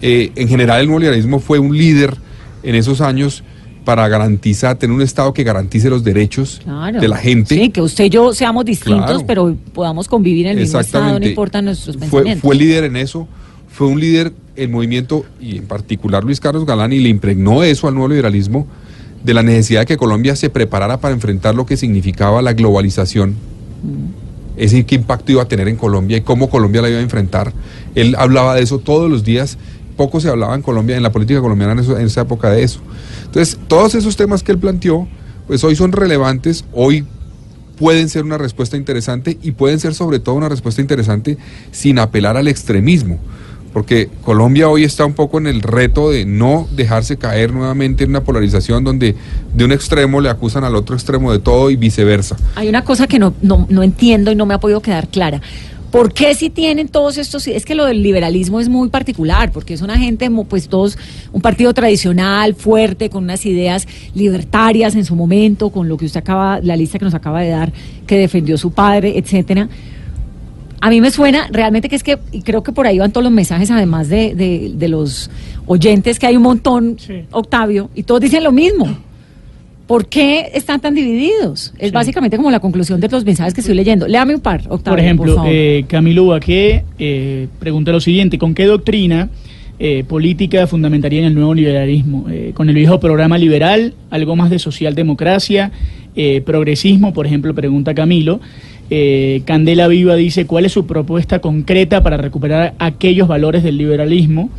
[0.00, 2.16] Eh, en general, el nuevo liberalismo fue un líder
[2.62, 3.42] en esos años
[3.84, 7.00] para garantizar, tener un Estado que garantice los derechos Claro.
[7.00, 7.54] de la gente.
[7.54, 9.24] Sí, que usted y yo seamos distintos, Claro.
[9.26, 12.42] pero podamos convivir en el mismo estado, no importan nuestros fue, pensamientos.
[12.42, 13.26] fue líder en eso,
[13.68, 17.88] fue un líder el movimiento, y en particular Luis Carlos Galán, y le impregnó eso
[17.88, 18.66] al nuevo liberalismo,
[19.24, 23.34] de la necesidad de que Colombia se preparara para enfrentar lo que significaba la globalización,
[24.56, 27.52] ese qué impacto iba a tener en Colombia y cómo Colombia la iba a enfrentar.
[27.94, 29.56] Él hablaba de eso todos los días,
[30.00, 32.80] poco se hablaba en Colombia, en la política colombiana en, esa época de eso.
[33.26, 35.06] Entonces, todos esos temas que él planteó,
[35.46, 37.04] pues hoy son relevantes, hoy
[37.76, 41.36] pueden ser una respuesta interesante y pueden ser sobre todo una respuesta interesante
[41.70, 43.18] sin apelar al extremismo.
[43.74, 48.10] Porque Colombia hoy está un poco en el reto de no dejarse caer nuevamente en
[48.10, 49.16] una polarización donde
[49.54, 52.38] de un extremo le acusan al otro extremo de todo y viceversa.
[52.54, 55.42] Hay una cosa que no, no entiendo y no me ha podido quedar clara.
[55.90, 57.48] ¿Por qué si tienen todos estos?
[57.48, 60.96] Es que lo del liberalismo es muy particular, porque es una gente, pues todos,
[61.32, 66.20] un partido tradicional, fuerte, con unas ideas libertarias en su momento, con lo que usted
[66.20, 67.72] acaba, la lista que nos acaba de dar,
[68.06, 69.68] que defendió su padre, etcétera.
[70.80, 73.24] A mí me suena realmente que es que, y creo que por ahí van todos
[73.24, 75.28] los mensajes, además de, de, de los
[75.66, 76.96] oyentes, que hay un montón,
[77.32, 79.09] Octavio, y todos dicen lo mismo.
[79.90, 81.72] ¿Por qué están tan divididos?
[81.76, 84.06] Es básicamente como la conclusión de los mensajes que estoy leyendo.
[84.06, 84.92] Léame un par, Octavio.
[84.92, 89.30] Por ejemplo, eh, Camilo Baqué eh, pregunta lo siguiente, ¿con qué doctrina
[89.80, 92.26] eh, política fundamentaría en el nuevo liberalismo?
[92.30, 93.94] Eh, ¿Con el viejo programa liberal?
[94.10, 95.72] ¿Algo más de socialdemocracia?
[96.14, 97.12] Eh, ¿Progresismo?
[97.12, 98.38] Por ejemplo, pregunta Camilo.
[98.90, 104.50] Eh, Candela Viva dice, ¿cuál es su propuesta concreta para recuperar aquellos valores del liberalismo?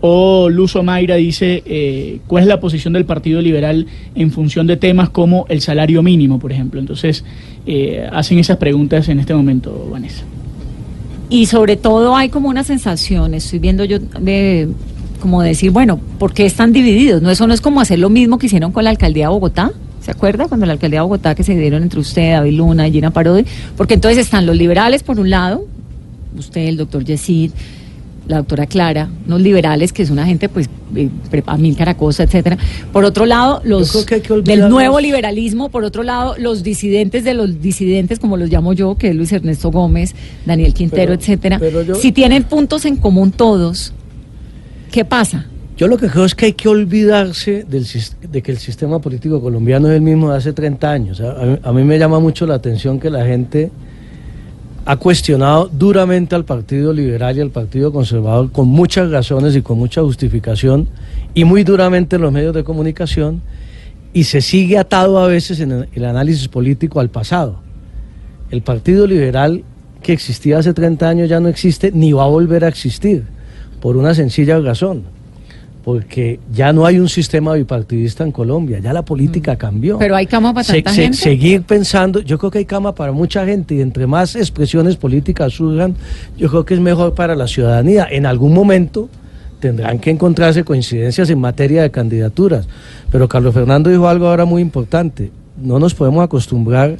[0.00, 4.76] O Luzo Mayra dice, eh, ¿cuál es la posición del Partido Liberal en función de
[4.76, 6.78] temas como el salario mínimo, por ejemplo?
[6.80, 7.24] Entonces,
[7.66, 10.24] eh, hacen esas preguntas en este momento, Vanessa.
[11.28, 14.68] Y sobre todo hay como una sensación, estoy viendo yo de
[15.20, 17.22] como decir, bueno, ¿por qué están divididos?
[17.22, 19.72] No, eso no es como hacer lo mismo que hicieron con la alcaldía de Bogotá.
[20.00, 22.92] ¿Se acuerda cuando la alcaldía de Bogotá que se dieron entre usted, David Luna y
[22.92, 23.44] Gina Parodi?
[23.76, 25.66] Porque entonces están los liberales por un lado,
[26.38, 27.50] usted, el doctor Yesid,
[28.28, 31.08] la doctora Clara, unos liberales que es una gente pues eh,
[31.58, 32.58] mil caracosa, etcétera.
[32.92, 37.34] Por otro lado, los que que del nuevo liberalismo, por otro lado, los disidentes de
[37.34, 41.58] los disidentes, como los llamo yo, que es Luis Ernesto Gómez, Daniel Quintero, Pero- etcétera.
[41.60, 43.92] pero yo- Si tienen puntos en común todos,
[44.90, 45.46] ¿qué pasa?
[45.76, 47.86] Yo lo que creo es que hay que olvidarse del,
[48.30, 51.20] de que el sistema político colombiano es el mismo de hace 30 años.
[51.20, 53.70] A, a mí- a mí me llama mucho la atención que la gente
[54.88, 59.78] ha cuestionado duramente al Partido Liberal y al Partido Conservador con muchas razones y con
[59.78, 60.88] mucha justificación
[61.34, 63.42] y muy duramente en los medios de comunicación
[64.12, 67.58] y se sigue atado a veces en el, análisis político al pasado.
[68.52, 69.64] El Partido Liberal
[70.04, 73.24] que existía hace 30 años ya no existe ni va a volver a existir
[73.80, 75.15] por una sencilla razón
[75.86, 79.98] porque ya no hay un sistema bipartidista en Colombia, ya la política cambió.
[79.98, 81.16] Pero hay cama para Se- tanta se- gente.
[81.16, 85.52] seguir pensando, yo creo que hay cama para mucha gente y entre más expresiones políticas
[85.52, 85.94] surjan,
[86.36, 88.04] yo creo que es mejor para la ciudadanía.
[88.10, 89.08] En algún momento
[89.60, 92.66] tendrán que encontrarse coincidencias en materia de candidaturas.
[93.12, 96.96] Pero Carlos Fernando dijo algo ahora muy importante, no nos podemos acostumbrar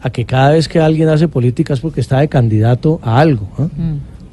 [0.00, 3.46] a que cada vez que alguien hace política es porque está de candidato a algo.
[3.58, 3.66] ¿ah?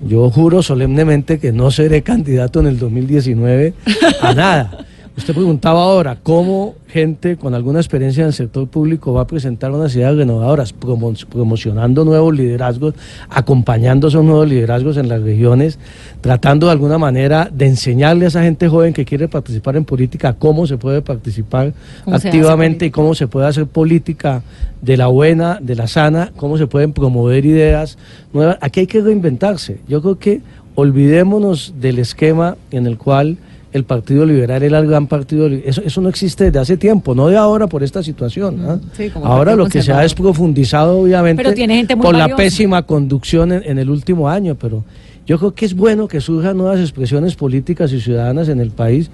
[0.02, 3.74] Yo juro solemnemente que no seré candidato en el 2019
[4.22, 4.86] a nada.
[5.20, 9.70] Usted preguntaba ahora cómo gente con alguna experiencia en el sector público va a presentar
[9.70, 12.94] unas ideas renovadoras, promo- promocionando nuevos liderazgos,
[13.30, 15.78] acompañando esos nuevos liderazgos en las regiones,
[16.22, 20.36] tratando de alguna manera de enseñarle a esa gente joven que quiere participar en política
[20.40, 21.74] cómo se puede participar
[22.06, 24.42] ¿Cómo se hace activamente y cómo se puede hacer política
[24.82, 27.98] de la buena, de la sana, cómo se pueden promover ideas
[28.32, 28.58] nuevas.
[28.62, 29.82] Aquí hay que reinventarse.
[29.86, 30.42] Yo creo que
[30.76, 33.38] olvidémonos del esquema en el cual
[33.72, 35.48] el Partido Liberal era el gran partido.
[35.48, 38.66] Eso, eso no existe desde hace tiempo, no de ahora por esta situación.
[38.68, 38.80] ¿ah?
[38.94, 42.36] sí, ahora lo que se ha es profundizado, obviamente, Pero tiene gente muy por la
[42.36, 44.56] pésima conducción en, en el último año.
[44.56, 44.84] Pero
[45.26, 49.12] yo creo que es bueno que surjan nuevas expresiones políticas y ciudadanas en el país.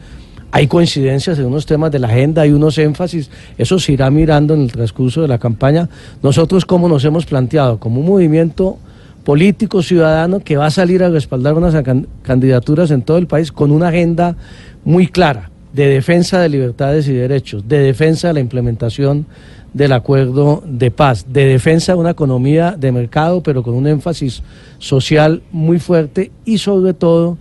[0.52, 4.54] Hay coincidencias en unos temas de la agenda, hay unos énfasis, eso se irá mirando
[4.54, 5.90] en el transcurso de la campaña.
[6.24, 7.78] Nosotros, ¿cómo nos hemos planteado?
[7.78, 8.78] Como un movimiento
[9.26, 13.52] político ciudadano que va a salir a respaldar unas can- candidaturas en todo el país
[13.52, 14.38] con una agenda
[14.86, 19.26] muy clara de defensa de libertades y derechos, de defensa de la implementación
[19.74, 24.42] del acuerdo de paz, de defensa de una economía de mercado, pero con un énfasis
[24.78, 27.38] social muy fuerte y sobre todo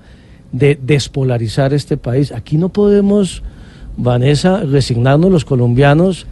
[0.51, 2.33] de despolarizar este país.
[2.33, 3.45] Aquí no podemos,
[3.97, 6.27] Vanessa, resignarnos los colombianos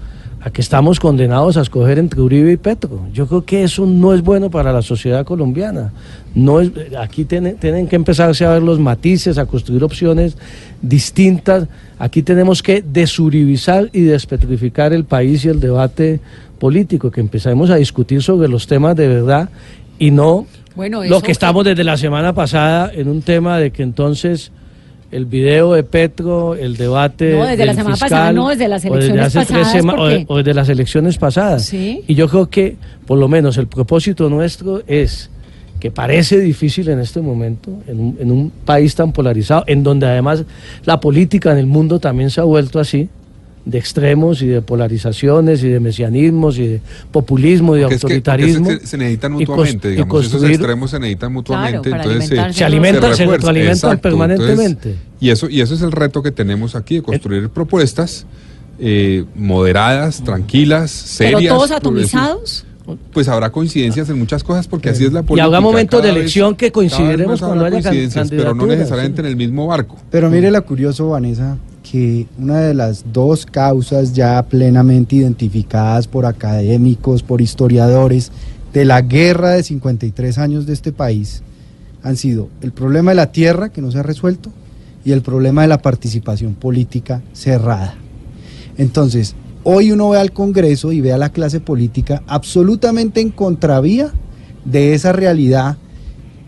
[0.44, 3.06] a que estamos condenados a escoger entre Uribe y Petro.
[3.12, 5.92] Yo creo que eso no es bueno para la sociedad colombiana.
[6.34, 10.36] No es, aquí tienen, tienen que empezarse a ver los matices, a construir opciones
[10.80, 11.68] distintas.
[11.96, 16.18] Aquí tenemos que desuribizar y despetrificar el país y el debate
[16.58, 19.48] político, que empecemos a discutir sobre los temas de verdad
[19.98, 23.84] y no Bueno, lo que estamos desde la semana pasada en un tema de que
[23.84, 24.50] entonces
[25.12, 28.84] el video de Petro, el debate No, desde la semana fiscal, pasada, no, desde las
[28.84, 31.64] o elecciones hace tres pasadas, o, o desde las elecciones pasadas.
[31.66, 32.02] Sí.
[32.08, 35.30] Y yo creo que por lo menos el propósito nuestro es
[35.78, 40.06] que parece difícil en este momento, en un, en un país tan polarizado, en donde
[40.06, 40.44] además
[40.84, 43.08] la política en el mundo también se ha vuelto así,
[43.64, 46.80] de extremos y de polarizaciones y de mesianismos y de
[47.12, 48.70] populismo y de es que- autoritarismo.
[48.70, 52.52] es que se necesitan y mutuamente, y digamos, esos extremos se necesitan mutuamente, entonces se,
[52.52, 54.88] Se alimentan, se retroalimentan Exacto, permanentemente.
[54.90, 58.26] entonces, y eso y eso es el reto que tenemos aquí de construir propuestas
[58.80, 61.54] eh, moderadas, tranquilas, Pero serias.
[61.54, 62.20] todos progresistas.
[62.20, 62.64] atomizados.
[63.12, 65.44] Pues habrá coincidencias en muchas cosas porque así es la Y política.
[65.44, 69.26] habrá momentos de vez- elección que coincidiremos cuando haya can- coincidencias, pero no necesariamente sí.
[69.26, 69.98] en el mismo barco.
[70.10, 71.58] Pero mire la curioso, Vanessa,
[71.92, 78.32] que una de las dos causas ya plenamente identificadas por académicos, por historiadores,
[78.72, 81.42] de la guerra de 53 años de este país
[82.02, 84.50] han sido el problema de la tierra, que no se ha resuelto,
[85.04, 87.94] y el problema de la participación política cerrada.
[88.78, 94.14] Entonces, hoy uno ve al Congreso y ve a la clase política absolutamente en contravía
[94.64, 95.76] de esa realidad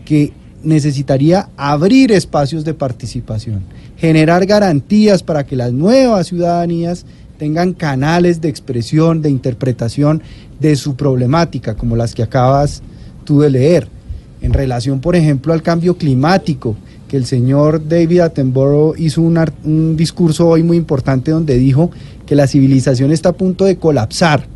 [0.05, 3.61] que necesitaría abrir espacios de participación,
[3.97, 7.05] generar garantías para que las nuevas ciudadanías
[7.37, 10.21] tengan canales de expresión, de interpretación
[10.59, 12.81] de su problemática, como las que acabas
[13.23, 13.87] tú de leer,
[14.41, 16.75] en relación, por ejemplo, al cambio climático,
[17.07, 21.91] que el señor David Attenborough hizo un, un discurso hoy muy importante donde dijo
[22.25, 24.47] que la civilización está a punto de colapsar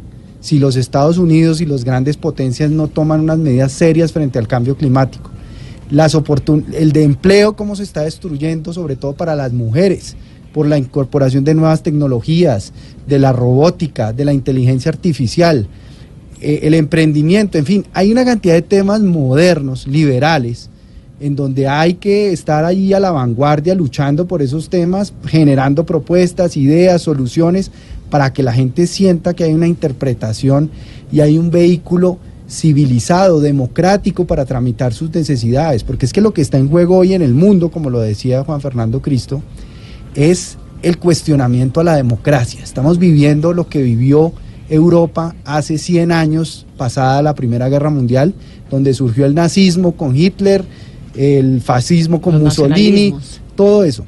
[0.41, 4.47] si los Estados Unidos y las grandes potencias no toman unas medidas serias frente al
[4.47, 5.30] cambio climático.
[5.89, 6.15] Las
[6.73, 10.15] el de empleo, cómo se está destruyendo, sobre todo para las mujeres,
[10.54, 12.73] por la incorporación de nuevas tecnologías,
[13.08, 15.67] de la robótica, de la inteligencia artificial,
[16.41, 20.69] eh, el emprendimiento, en fin, hay una cantidad de temas modernos, liberales,
[21.19, 26.56] en donde hay que estar allí a la vanguardia luchando por esos temas, generando propuestas,
[26.56, 27.71] ideas, soluciones,
[28.10, 30.71] para que la gente sienta que hay una interpretación
[31.12, 32.17] y hay un vehículo
[32.49, 37.13] civilizado, democrático para tramitar sus necesidades, porque es que lo que está en juego hoy
[37.13, 39.43] en el mundo, como lo decía Juan Fernando Cristo,
[40.15, 42.62] es el cuestionamiento a la democracia.
[42.63, 44.33] Estamos viviendo lo que vivió
[44.69, 48.33] Europa hace 100 años, pasada la Primera Guerra Mundial,
[48.69, 50.65] donde surgió el nazismo con Hitler,
[51.15, 53.13] el fascismo con Mussolini,
[53.55, 54.05] todo eso.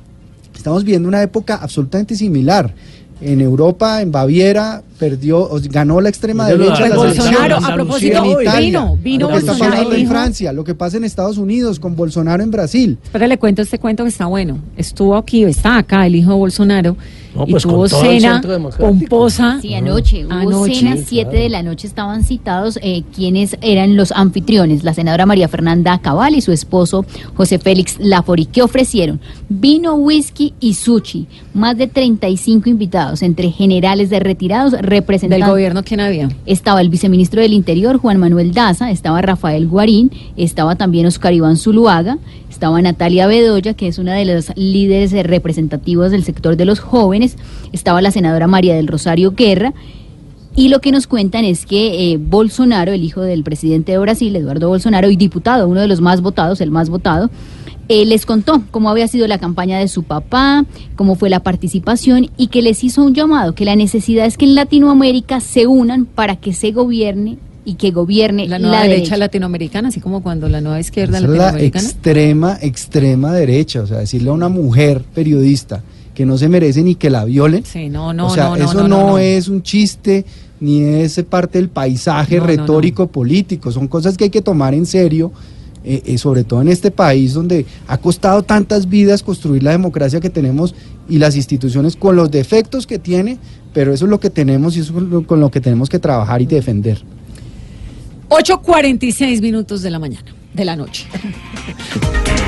[0.56, 2.74] Estamos viviendo una época absolutamente similar
[3.22, 8.60] en Europa, en Baviera, perdió, ganó la extrema derecha la Bolsonaro, a propósito, en Italia,
[8.60, 11.80] vino, vino lo que Bolsonaro, está pasando en Francia, lo que pasa en Estados Unidos
[11.80, 13.00] con Bolsonaro en Brasil.
[13.12, 14.60] Pero le cuento este cuento que está bueno.
[14.78, 16.96] Estuvo aquí, está acá el hijo de Bolsonaro
[17.36, 18.42] no, y pues tuvo cena
[18.78, 19.60] pomposa.
[19.62, 20.76] Sí, anoche hubo Anoche.
[20.76, 25.48] cena, siete de la noche estaban citados eh, quienes eran los anfitriones, la senadora María
[25.48, 31.78] Fernanda Cabal y su esposo José Félix Lafori, que ofrecieron vino, whisky y sushi, más
[31.78, 36.30] de 35 invitados, entre generales de retirados, representantes ¿Del gobierno quién había?
[36.46, 41.58] Estaba el viceministro del Interior, Juan Manuel Daza, estaba Rafael Guarín, estaba también Oscar Iván
[41.58, 46.80] Zuluaga, estaba Natalia Bedoya, que es una de las líderes representativos del sector de los
[46.80, 47.38] jóvenes,
[47.72, 49.74] estaba la senadora María del Rosario Guerra,
[50.54, 54.36] y lo que nos cuentan es que eh, Bolsonaro, el hijo del presidente de Brasil,
[54.36, 57.30] Eduardo Bolsonaro, y diputado, uno de los más votados, el más votado,
[57.92, 62.30] eh, les contó cómo había sido la campaña de su papá, cómo fue la participación
[62.38, 66.06] y que les hizo un llamado, que la necesidad es que en Latinoamérica se unan
[66.06, 70.62] para que se gobierne y que gobierne La nueva derecha, latinoamericana, así como cuando la
[70.62, 71.86] nueva izquierda Esa es la latinoamericana.
[71.86, 75.84] extrema, extrema derecha, o sea, decirle a una mujer periodista
[76.16, 77.66] que no se merece ni que la violen.
[77.66, 79.18] Sí, no, no, o sea, no, no, eso no, no, no, no.
[79.18, 80.26] es un chiste
[80.60, 82.58] ni es parte del paisaje No, no, no.
[82.58, 85.32] retórico político, son cosas que hay que tomar en serio.
[85.84, 90.20] Eh, eh, sobre todo en este país donde ha costado tantas vidas construir la democracia
[90.20, 90.76] que tenemos
[91.10, 93.38] y las instituciones con los defectos que tiene,
[93.74, 96.00] pero eso es lo que tenemos y eso es lo- con lo que tenemos que
[96.00, 97.02] trabajar y defender.
[98.30, 101.06] 8.46 minutos de la mañana, de la noche.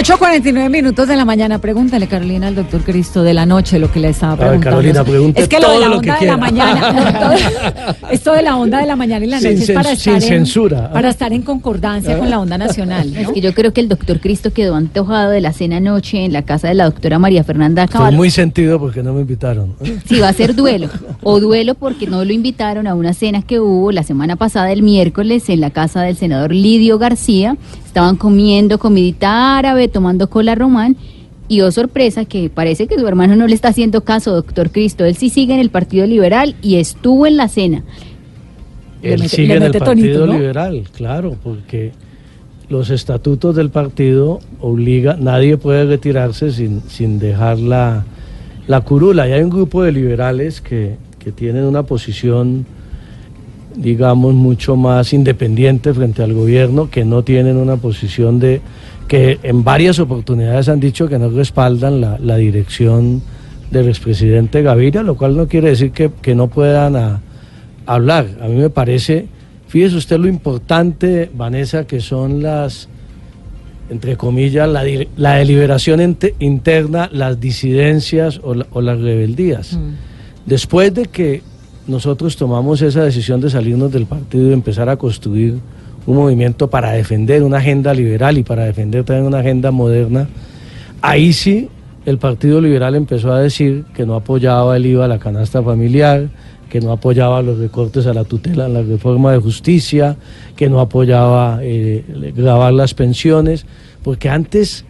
[0.00, 1.58] Ocho cuarenta y nueve minutos de la mañana.
[1.58, 5.04] Pregúntale, Carolina, al doctor Cristo de la noche lo que le estaba A ver, preguntando.
[5.04, 6.36] Carolina, es que lo de todo la lo que onda de la quiera.
[6.38, 7.34] mañana,
[8.10, 10.22] esto de la onda de la mañana y la Sin noche es para estar, en,
[10.22, 10.90] censura.
[10.90, 13.14] para estar en concordancia con la onda nacional.
[13.14, 13.34] Es ¿no?
[13.34, 16.42] que yo creo que el doctor Cristo quedó antojado de la cena anoche en la
[16.46, 18.14] casa de la doctora María Fernanda Estoy Cabal.
[18.16, 19.74] muy sentido porque no me invitaron.
[20.06, 20.88] Si va a ser duelo.
[21.22, 24.82] O duelo porque no lo invitaron a una cena que hubo la semana pasada, el
[24.82, 27.58] miércoles, en la casa del senador Lidio García.
[27.90, 30.96] Estaban comiendo comidita árabe, tomando cola román.
[31.48, 35.04] Y oh sorpresa que parece que su hermano no le está haciendo caso, doctor Cristo.
[35.04, 37.82] Él sí sigue en el Partido Liberal y estuvo en la cena.
[39.02, 40.32] Él mete- sigue en el Partido tonito, ¿no?
[40.34, 41.90] Liberal, claro, porque
[42.68, 48.04] los estatutos del partido obliga, nadie puede retirarse sin, sin dejar la,
[48.68, 49.28] la curula.
[49.28, 52.66] Y hay un grupo de liberales que, que tienen una posición,
[53.76, 58.60] digamos, mucho más independiente frente al gobierno, que no tienen una posición de
[59.08, 63.22] que en varias oportunidades han dicho que no respaldan la, la dirección
[63.70, 67.20] del expresidente Gaviria, lo cual no quiere decir que, que no puedan a-
[67.86, 68.26] hablar.
[68.40, 69.26] A mí me parece,
[69.68, 72.88] fíjese usted lo importante, Vanessa, que son las,
[73.88, 74.84] entre comillas, la,
[75.16, 79.78] la deliberación ente- interna, las disidencias o, la- o las rebeldías.
[80.46, 81.42] Después de que
[81.90, 85.58] nosotros tomamos esa decisión de salirnos del partido y empezar a construir
[86.06, 90.28] un movimiento para defender una agenda liberal y para defender también una agenda moderna,
[91.02, 91.68] ahí sí
[92.06, 96.30] el Partido Liberal empezó a decir que no apoyaba el IVA a la canasta familiar,
[96.70, 100.16] que no apoyaba los recortes a la tutela, la reforma de justicia,
[100.56, 103.66] que no apoyaba eh, grabar las pensiones,
[104.02, 104.84] porque antes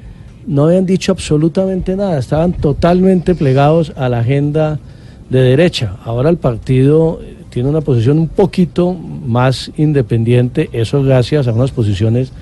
[0.46, 4.78] no habían dicho absolutamente nada, estaban totalmente plegados a la agenda
[5.30, 5.96] de derecha.
[6.04, 11.70] Ahora el partido eh, tiene una posición un poquito más independiente, eso gracias a unas
[11.70, 12.32] posiciones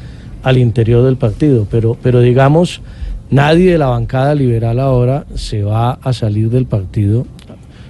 [0.43, 2.81] al interior del partido, pero, pero digamos,
[3.31, 7.27] nadie de la bancada liberal ahora se va a salir del partido.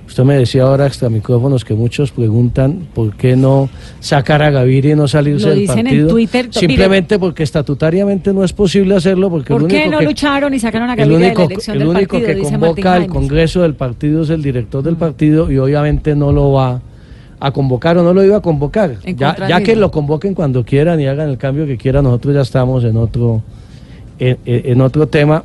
[0.09, 3.68] Usted me decía ahora extra micrófonos que muchos preguntan por qué no
[4.00, 6.09] sacar a Gaviria y no salirse Lo del dicen en partido.
[6.09, 10.04] Twitter, Simplemente porque estatutariamente no es posible hacerlo porque el ¿Por qué único no que-
[10.06, 12.34] lucharon y sacaron a el Gaviria de único, la elección el del único partido?
[12.42, 13.06] que convoca al.
[13.06, 16.80] Congreso del partido es el director del partido y obviamente no lo va
[17.38, 18.96] a convocar o no lo iba a convocar.
[19.04, 22.34] En Ya, ya que lo convoquen cuando quieran y hagan el cambio que quieran, nosotros
[22.34, 23.42] ya estamos en otro,
[24.18, 25.44] en, en- en otro tema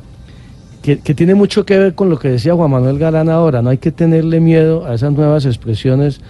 [0.84, 3.62] que, que tiene mucho que ver con lo que decía Juan Manuel Galán ahora.
[3.62, 6.20] No hay que tenerle miedo a esas nuevas expresiones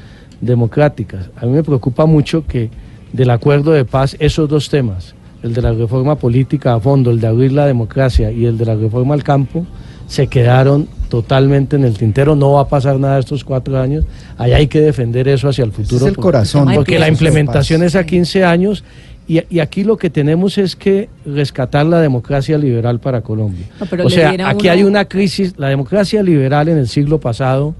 [0.41, 1.29] democráticas.
[1.37, 2.71] A mí me preocupa mucho que
[3.13, 7.21] del acuerdo de paz esos dos temas, el de la reforma política a fondo, el
[7.21, 9.67] de abrir la democracia y el de la reforma al campo,
[10.07, 12.37] se quedaron totalmente en el tintero.
[12.37, 14.05] No va a pasar nada estos cuatro años.
[14.39, 15.97] Ahí hay que defender eso hacia el futuro.
[16.07, 18.85] es el porque- corazón Porque la implementación es a 15 años.
[19.27, 23.67] Y, y aquí lo que tenemos es que rescatar la democracia liberal para Colombia.
[23.81, 27.75] No, o sea, aquí uno- hay una crisis, la democracia liberal en el siglo pasado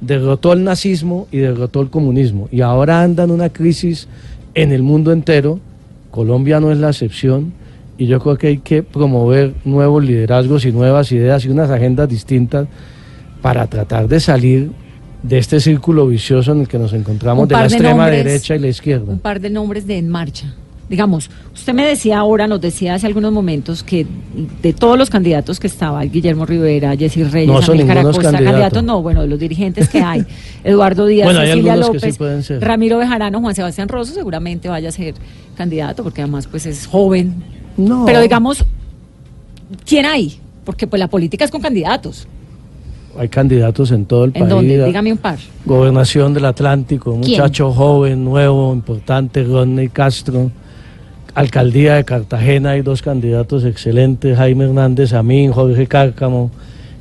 [0.00, 2.48] derrotó el nazismo y derrotó el comunismo.
[2.52, 4.06] Y ahora anda en una crisis
[4.54, 5.58] en el mundo entero.
[6.12, 7.52] Colombia no es la excepción.
[7.98, 12.08] Y yo creo que hay que promover nuevos liderazgos y nuevas ideas y unas agendas
[12.08, 12.66] distintas
[13.40, 14.70] para tratar de salir
[15.22, 18.24] de este círculo vicioso en el que nos encontramos de la de extrema nombres.
[18.24, 19.12] derecha y la izquierda.
[19.12, 20.54] Un par de nombres de En Marcha.
[20.88, 24.06] Digamos, usted me decía ahora, nos decía hace algunos momentos que
[24.62, 28.38] de todos los candidatos que estaba, Guillermo Rivera, Jessy Reyes, No son Amílcar ningunos Acosta,
[28.44, 28.84] candidatos.
[28.84, 30.24] no, bueno, de los dirigentes que hay,
[30.64, 32.60] Eduardo Díaz, Bueno, Cecilia sí López.
[32.60, 35.14] Ramiro Bejarano, Juan Sebastián Rosso, seguramente vaya a ser
[35.56, 37.34] candidato, porque además pues es joven.
[37.78, 38.04] No.
[38.04, 38.64] Pero digamos,
[39.86, 40.38] ¿quién hay?
[40.64, 42.26] Porque pues la política es con candidatos.
[43.18, 44.48] Hay candidatos en todo el ¿En país.
[44.50, 44.84] dónde?
[44.84, 45.38] Dígame un par.
[45.64, 50.50] Gobernación del Atlántico, un muchacho joven, nuevo, importante, Rodney Castro.
[51.34, 56.50] Alcaldía de Cartagena hay dos candidatos excelentes, Jaime Hernández Amín, Jorge Cárcamo,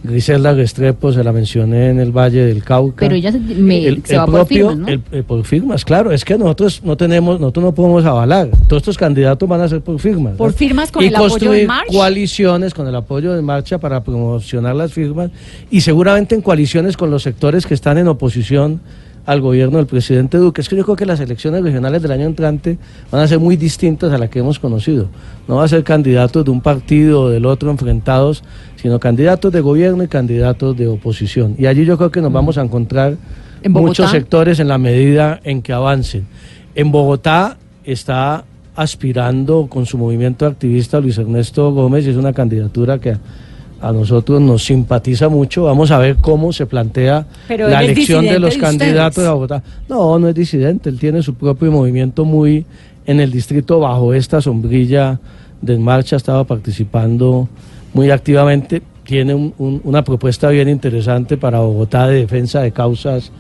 [0.04, 3.06] Griselda Restrepo, se la mencioné en el Valle del Cauca.
[3.06, 4.88] Pero ella se, me- el, se el va por propio, firmas, ¿no?
[4.94, 8.50] el- el por firmas, claro, es que nosotros no tenemos, nosotros no podemos avalar.
[8.68, 10.36] Todos estos candidatos van a ser por firmas.
[10.36, 11.88] Por firmas con y el apoyo de construir March.
[11.90, 15.30] coaliciones con el apoyo de Marcha para promocionar las firmas
[15.72, 18.82] y seguramente en coaliciones con los sectores que están en oposición
[19.26, 20.62] al gobierno del presidente Duque.
[20.62, 22.78] Es que yo creo que las elecciones regionales del año entrante
[23.12, 25.08] van a ser muy distintas a las que hemos conocido.
[25.48, 28.44] No va a ser candidatos de un partido o del otro enfrentados,
[28.76, 31.56] sino candidatos de gobierno y candidatos de oposición.
[31.58, 33.18] Y allí yo creo que nos vamos a encontrar
[33.62, 36.26] ¿En muchos sectores en la medida en que avancen.
[36.76, 38.44] En Bogotá está
[38.76, 43.16] aspirando con su movimiento activista Luis Ernesto Gómez y es una candidatura que
[43.84, 45.64] a, nosotros nos simpatiza mucho.
[45.64, 49.64] Vamos a ver cómo se plantea Pero la elección de los de candidatos a Bogotá.
[49.90, 52.66] No, no es disidente, él tiene su propio movimiento muy
[53.06, 55.20] en el distrito bajo esta sombrilla
[55.62, 57.48] de En marcha, estaba participando
[57.94, 58.82] muy activamente.
[59.06, 63.32] Tiene un- un- una propuesta bien interesante para Bogotá de defensa de causas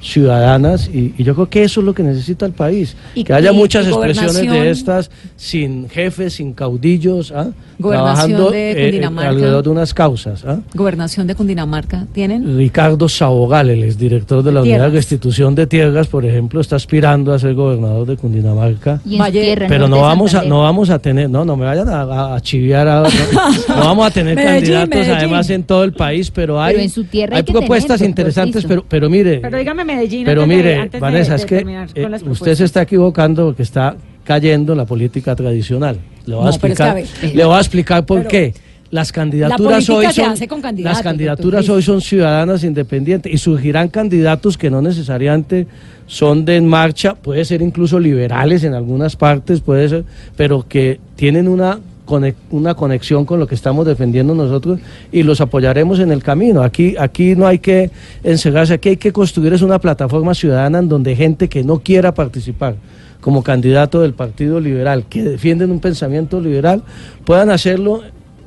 [0.00, 3.32] ciudadanas y, y yo creo que eso es lo que necesita el país, Y- que
[3.32, 7.48] haya y- muchas y expresiones de estas sin jefes, sin caudillos, ¿ah?
[7.80, 9.28] Trabajando de eh, eh, Cundinamarca.
[9.30, 10.44] alrededor de unas causas.
[10.44, 10.58] ¿ah?
[10.74, 12.56] Gobernación de Cundinamarca, ¿tienen?
[12.56, 14.92] Ricardo Sabogal, el exdirector de la Unidad Tierras.
[14.92, 19.00] de Restitución de Tierras, por ejemplo, está aspirando a ser gobernador de Cundinamarca.
[19.06, 21.56] Y en Valle- su tierra, Pero no vamos a, no vamos a tener, no, no
[21.56, 23.40] me vayan a, a- a chiviar ahora, no,
[23.76, 25.14] no vamos a tener Medellín, candidatos Medellín.
[25.16, 28.64] además en todo el país, pero hay, Pero en su tierra hay hay propuestas interesantes,
[28.66, 30.24] pero, pero mire, Pero dígame Medellín.
[30.24, 31.56] pero antes de- mire, antes de- Vanessa, de es que
[31.94, 35.98] eh, usted se está equivocando porque está cayendo en la política tradicional.
[36.26, 38.28] Le voy a pero es que, explicar, a ver, le voy a explicar por pero
[38.28, 38.54] qué.
[38.90, 40.34] Las candidaturas hoy son
[40.78, 45.66] las candidaturas doctor hoy son ciudadanas independientes y surgirán candidatos que no necesariamente
[46.06, 50.04] son de en marcha, puede ser incluso liberales en algunas partes, puede ser,
[50.38, 51.78] pero que tienen una
[52.50, 54.80] una conexión con lo que estamos defendiendo nosotros
[55.12, 56.62] y los apoyaremos en el camino.
[56.62, 57.90] Aquí aquí no hay que
[58.24, 62.14] encerrarse, aquí hay que construir es una plataforma ciudadana en donde gente que no quiera
[62.14, 62.76] participar
[63.20, 66.82] como candidato del Partido Liberal, que defienden un pensamiento liberal,
[67.24, 68.02] puedan hacerlo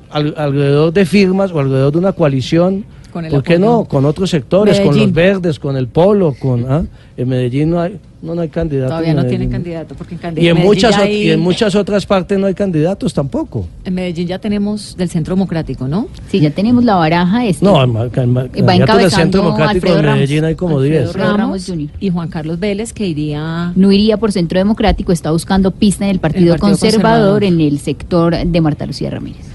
[0.09, 3.69] al- alrededor de firmas o alrededor de una coalición Con el ¿Por qué apoyo.
[3.69, 3.85] no?
[3.85, 6.83] Con otros sectores, con los verdes, con el polo, con ¿ah?
[7.17, 8.89] en Medellín no hay, no, no hay candidato.
[8.89, 11.75] Todavía no tienen candidato, porque en, Candi- Y en, Medellín muchas, hay- y en muchas
[11.75, 13.67] otras partes no hay candidatos tampoco.
[13.83, 16.07] en Medellín ya tenemos del Centro Democrático, ¿no?
[16.29, 17.45] Sí, ya tenemos la baraja.
[17.45, 20.19] Este, No, en, en va del Centro Democrático Alfredo de Ramos.
[20.19, 21.07] Medellín hay como Alfredo 10.
[21.07, 21.89] Alfredo Ramos, Ramos Jr.
[21.99, 26.11] y Juan Carlos Vélez, que iría No iría por Centro Democrático, está buscando pista en
[26.11, 27.43] el Partido, El Partido conservador, Conservador.
[27.43, 29.45] en el sector de Marta Lucía Ramírez.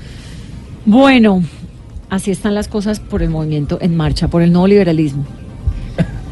[0.84, 1.42] Bueno,
[2.11, 5.24] así están las cosas por el movimiento en marcha, por el nuevo liberalismo.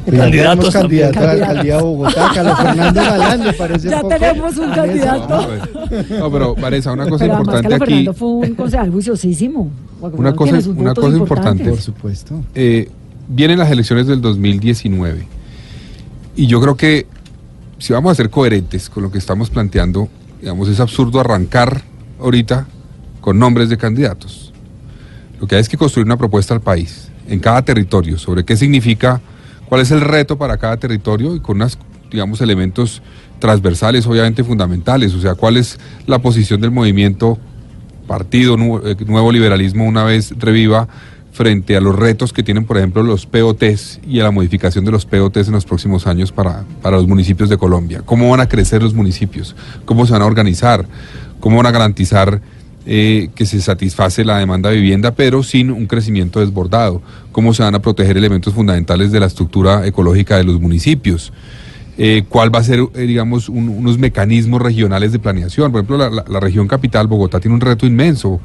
[0.05, 4.15] Pues Candidatos candidato a la alcaldía de Bogotá, Carlos Fernando Galán, me parece Ya poco.
[4.15, 5.41] tenemos un candidato.
[5.41, 5.49] No,
[5.89, 7.91] pues, no, pero Vanessa, una cosa Pero importante Carlos aquí.
[7.95, 9.71] Fernando fue un concejal juiciosísimo.
[10.03, 11.71] Una cosa- una cosa importante.
[11.71, 12.43] Por supuesto.
[12.55, 12.91] eh,
[13.29, 15.27] vienen las elecciones del 2019
[16.37, 17.07] y yo creo que
[17.79, 21.81] si vamos a ser coherentes con lo que estamos planteando, digamos, es absurdo arrancar
[22.21, 22.67] ahorita
[23.23, 24.44] con nombres de candidatos.
[25.45, 28.57] Lo que hay es que construir una propuesta al país, en cada territorio, sobre qué
[28.57, 29.21] significa,
[29.67, 31.79] cuál es el reto para cada territorio y con unos,
[32.11, 33.03] digamos, elementos
[33.41, 37.39] transversales, obviamente fundamentales, o sea, cuál es la posición del movimiento
[38.07, 40.89] partido eh, nuevo liberalismo una vez reviva
[41.33, 44.93] frente a los retos que tienen, por ejemplo, los POTs y a la modificación de
[44.93, 48.01] los POTs en los próximos años para, para los municipios de Colombia.
[48.03, 49.55] ¿Cómo van a crecer los municipios?
[49.85, 50.87] ¿Cómo se van a organizar?
[51.39, 52.41] ¿Cómo van a garantizar
[52.87, 57.01] eh, que se satisface la demanda de vivienda, pero sin un crecimiento desbordado?
[57.33, 61.33] ¿Cómo se van a proteger elementos fundamentales de la estructura ecológica de los municipios?
[61.97, 65.71] eh, cuál va a ser, eh, digamos, un- unos mecanismos regionales de planeación.
[65.71, 68.41] Por ejemplo, la, la- la región capital, Bogotá, tiene un reto inmenso.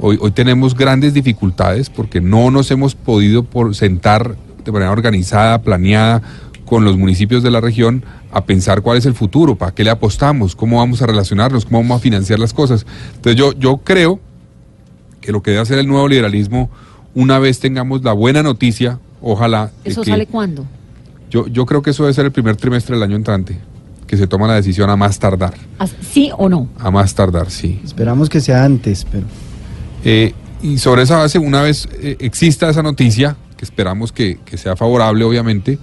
[0.00, 5.60] Hoy, hoy tenemos grandes dificultades porque no nos hemos podido por sentar de manera organizada,
[5.60, 6.22] planeada,
[6.64, 9.90] con los municipios de la región a pensar cuál es el futuro, para qué le
[9.90, 12.84] apostamos, cómo vamos a relacionarnos, cómo vamos a financiar las cosas.
[13.16, 14.20] Entonces yo, yo creo
[15.20, 16.70] que lo que debe hacer el nuevo liberalismo,
[17.14, 19.70] una vez tengamos la buena noticia, ojalá...
[19.84, 20.66] de ¿Eso que- sale cuándo?
[21.30, 23.58] yo, yo creo que eso debe ser el primer trimestre del año entrante,
[24.06, 25.54] que se toma la decisión a más tardar.
[26.12, 26.68] ¿Sí o no?
[26.78, 27.80] A más tardar, sí.
[27.84, 29.26] Esperamos que sea antes, pero
[30.04, 34.56] Eh, y sobre esa base, una vez eh, exista esa noticia, que esperamos que, que
[34.56, 35.78] sea favorable, obviamente,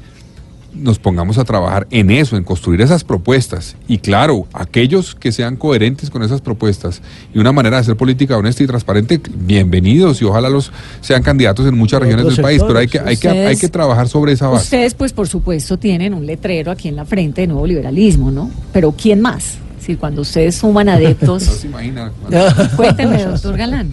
[0.75, 3.75] nos pongamos a trabajar en eso, en construir esas propuestas.
[3.87, 7.01] Y claro, aquellos que sean coherentes con esas propuestas
[7.33, 10.71] y una manera de hacer política honesta y transparente, bienvenidos y ojalá los
[11.01, 14.07] sean candidatos en muchas regiones del país, pero hay que, hay, que, hay que trabajar
[14.07, 14.65] sobre esa base.
[14.65, 18.51] Ustedes, pues, por supuesto, tienen un letrero aquí en la frente de nuevo liberalismo, ¿no?
[18.73, 19.57] Pero ¿quién más?
[19.77, 21.43] Decir, cuando ustedes suman No adeptos...
[21.43, 22.11] se imagina.
[22.75, 23.91] Cuénteme, doctor Galán.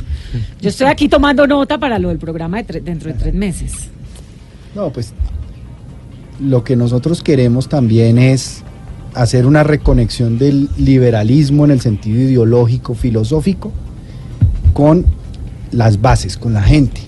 [0.61, 3.73] Yo estoy aquí tomando nota para lo del programa de dentro de tres meses.
[4.75, 5.13] no, pues
[6.43, 8.63] lo que nosotros queremos también es
[9.15, 13.71] hacer una reconexión del liberalismo en el sentido ideológico, filosófico,
[14.73, 15.05] con
[15.71, 17.01] las bases, con la gente.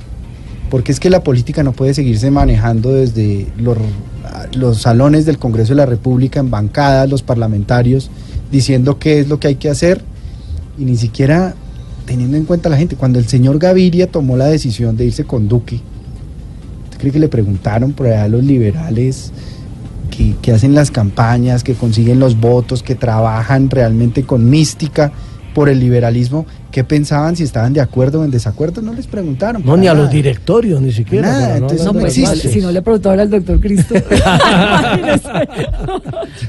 [0.70, 5.76] Porque es que la política no puede seguirse manejando desde los, salones del Congreso de
[5.76, 8.10] la República, en bancadas, los parlamentarios,
[8.50, 10.02] diciendo qué es lo que hay que hacer
[10.78, 11.54] y ni siquiera
[12.06, 12.96] teniendo en cuenta a la gente.
[12.96, 15.80] Cuando el señor Gaviria tomó la decisión de irse con Duque,
[16.94, 19.32] ¿usted cree que le preguntaron por allá a los liberales
[20.16, 25.10] que, que hacen las campañas, que consiguen los votos, que trabajan realmente con mística
[25.54, 26.46] por el liberalismo?
[26.70, 28.80] ¿Qué pensaban, si estaban de acuerdo o en desacuerdo?
[28.82, 29.62] No les preguntaron.
[29.64, 31.28] No, ni a los directorios, ni siquiera.
[31.28, 32.36] Nada, para entonces no de pues, existe.
[32.36, 32.52] bases.
[32.52, 33.94] si no le preguntaron al doctor Cristo.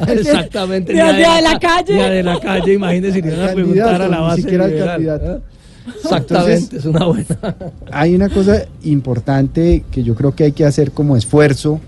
[0.07, 0.93] Exactamente.
[0.93, 1.93] Ni a- ni a de la calle.
[1.95, 4.41] Ni a de la calle, imagínese, si iban a preguntar a la Candidato, ni base
[4.41, 5.35] siquiera al liberal, candidato.
[5.37, 5.41] ¿eh?
[5.88, 7.55] Exactamente, Entonces- es una buena.
[7.91, 11.79] Hay una cosa importante que yo creo que hay que hacer como esfuerzo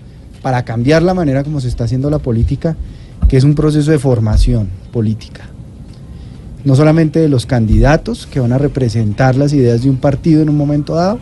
[0.42, 2.76] para cambiar la manera como se está haciendo la política,
[3.28, 5.42] que es un proceso de formación política.
[6.64, 10.48] No solamente de los candidatos que van a representar las ideas de un partido en
[10.50, 11.18] un momento dado,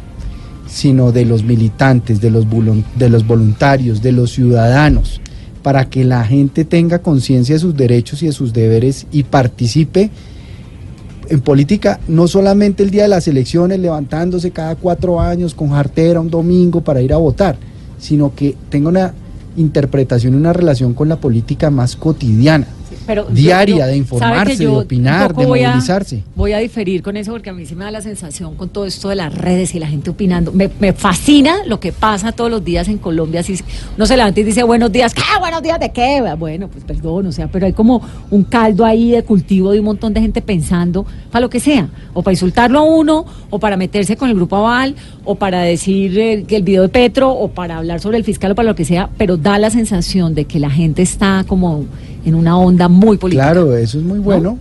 [0.69, 5.21] sino de los militantes, de los, volun- de los voluntarios, de los ciudadanos,
[5.63, 10.11] para que la gente tenga conciencia de sus derechos y de sus deberes y participe
[11.29, 16.21] en política no solamente el día de las elecciones levantándose cada cuatro años con jartera
[16.21, 17.57] un domingo para ir a votar,
[17.99, 19.15] sino que tenga una
[19.57, 22.67] interpretación y una relación con la política más cotidiana,
[23.07, 26.23] Pero diaria, yo- yo- de informarse, de opinar, de voy a- movilizarse.
[26.35, 28.85] Voy a diferir con eso porque a mí sí me da la sensación con todo
[28.87, 30.53] esto de las redes y la gente opinando.
[30.53, 33.41] Me, me fascina lo que pasa todos los días en Colombia.
[33.41, 33.57] Así,
[33.97, 35.15] uno se levanta y dice buenos días.
[35.15, 35.23] ¿Qué?
[35.39, 36.23] ¿Buenos días de qué?
[36.39, 39.85] Bueno, pues perdón, o sea, pero hay como un caldo ahí de cultivo de un
[39.87, 41.89] montón de gente pensando para lo que sea.
[42.13, 44.95] O para insultarlo a uno, o para meterse con el grupo Aval,
[45.25, 48.53] o para decir eh, que el video de Petro, o para hablar sobre el fiscal
[48.53, 49.11] o para lo que sea.
[49.17, 51.85] Pero da la sensación de que la gente está como
[52.27, 53.45] en una onda muy política.
[53.45, 54.59] Claro, eso es muy bueno,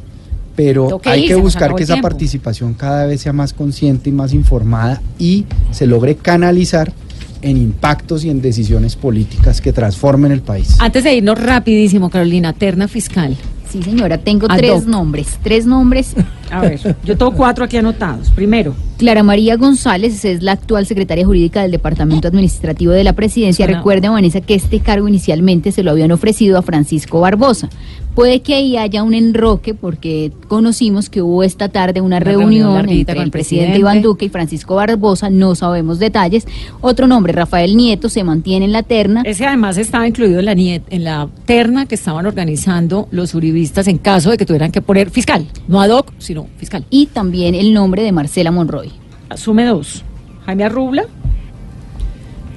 [0.55, 2.07] pero hay que buscar que esa tiempo.
[2.07, 6.93] participación cada vez sea más consciente y más informada y se logre canalizar
[7.41, 10.78] en impactos y en decisiones políticas que transformen el país.
[10.80, 13.36] Antes de irnos rapidísimo, Carolina, terna fiscal.
[13.76, 14.86] Sí, señora, tengo Ad tres hoc.
[14.86, 15.38] nombres.
[15.43, 16.15] Tres nombres.
[16.49, 18.30] A ver, yo tengo cuatro aquí anotados.
[18.32, 23.67] Primero, Clara María González es la actual secretaria jurídica del Departamento Administrativo de la Presidencia.
[23.67, 27.69] Recuerde, Vanessa, que este cargo inicialmente se lo habían ofrecido a Francisco Barbosa.
[28.16, 32.89] Puede que ahí haya un enroque porque conocimos que hubo esta tarde una, Una reunión
[32.89, 33.80] entre con el presidente presidente.
[33.80, 36.47] Iván Duque y Francisco Barbosa, no sabemos detalles.
[36.80, 39.22] Otro nombre, Rafael Nieto, se mantiene en la terna.
[39.26, 43.88] ese además estaba incluido en la, niet- en la terna que estaban organizando los uribistas
[43.89, 45.45] en caso de que tuvieran que poner fiscal.
[45.68, 46.86] No ad hoc, sino fiscal.
[46.89, 48.91] Y también el nombre de Marcela Monroy.
[49.28, 50.03] Asume dos.
[50.45, 51.03] Jaime Arrubla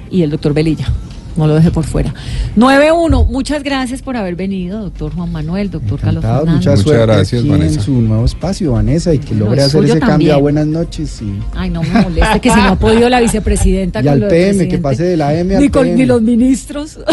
[0.09, 0.87] y el doctor Velilla.
[1.37, 2.13] No lo deje por fuera.
[2.57, 3.27] 9-1.
[3.27, 7.41] Muchas gracias por haber venido, doctor Juan Manuel, doctor Carlos Encantado, mucha Muchas suerte gracias,
[7.41, 7.75] aquí Vanessa.
[7.75, 10.41] en su nuevo espacio, Vanessa, y que Bueno, logre hacer ese cambio a también.
[10.41, 14.03] buenas noches y, Ay, no me molesta que si no ha podido la vicepresidenta y
[14.03, 15.95] con al PM, que pase de la M al ni, con, PM.
[15.97, 16.99] ni los ministros.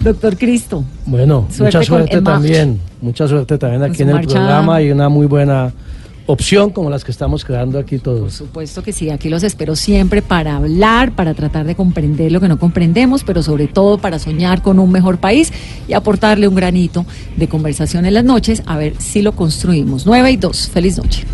[0.00, 0.84] doctor Cristo.
[1.06, 4.34] Bueno, Suerte mucha suerte también, mucha suerte también aquí en el marcha.
[4.34, 5.72] programa y una muy buena
[6.26, 8.32] opción como las que estamos creando aquí Por todos.
[8.32, 12.48] supuesto que sí, aquí los espero siempre para hablar, para tratar de comprender lo que
[12.48, 15.52] no comprendemos, pero sobre todo para soñar con un mejor país
[15.88, 17.04] y aportarle un granito
[17.36, 20.06] de conversación en las noches, a ver si lo construimos.
[20.06, 20.68] 9 y 2.
[20.68, 21.24] Feliz noche.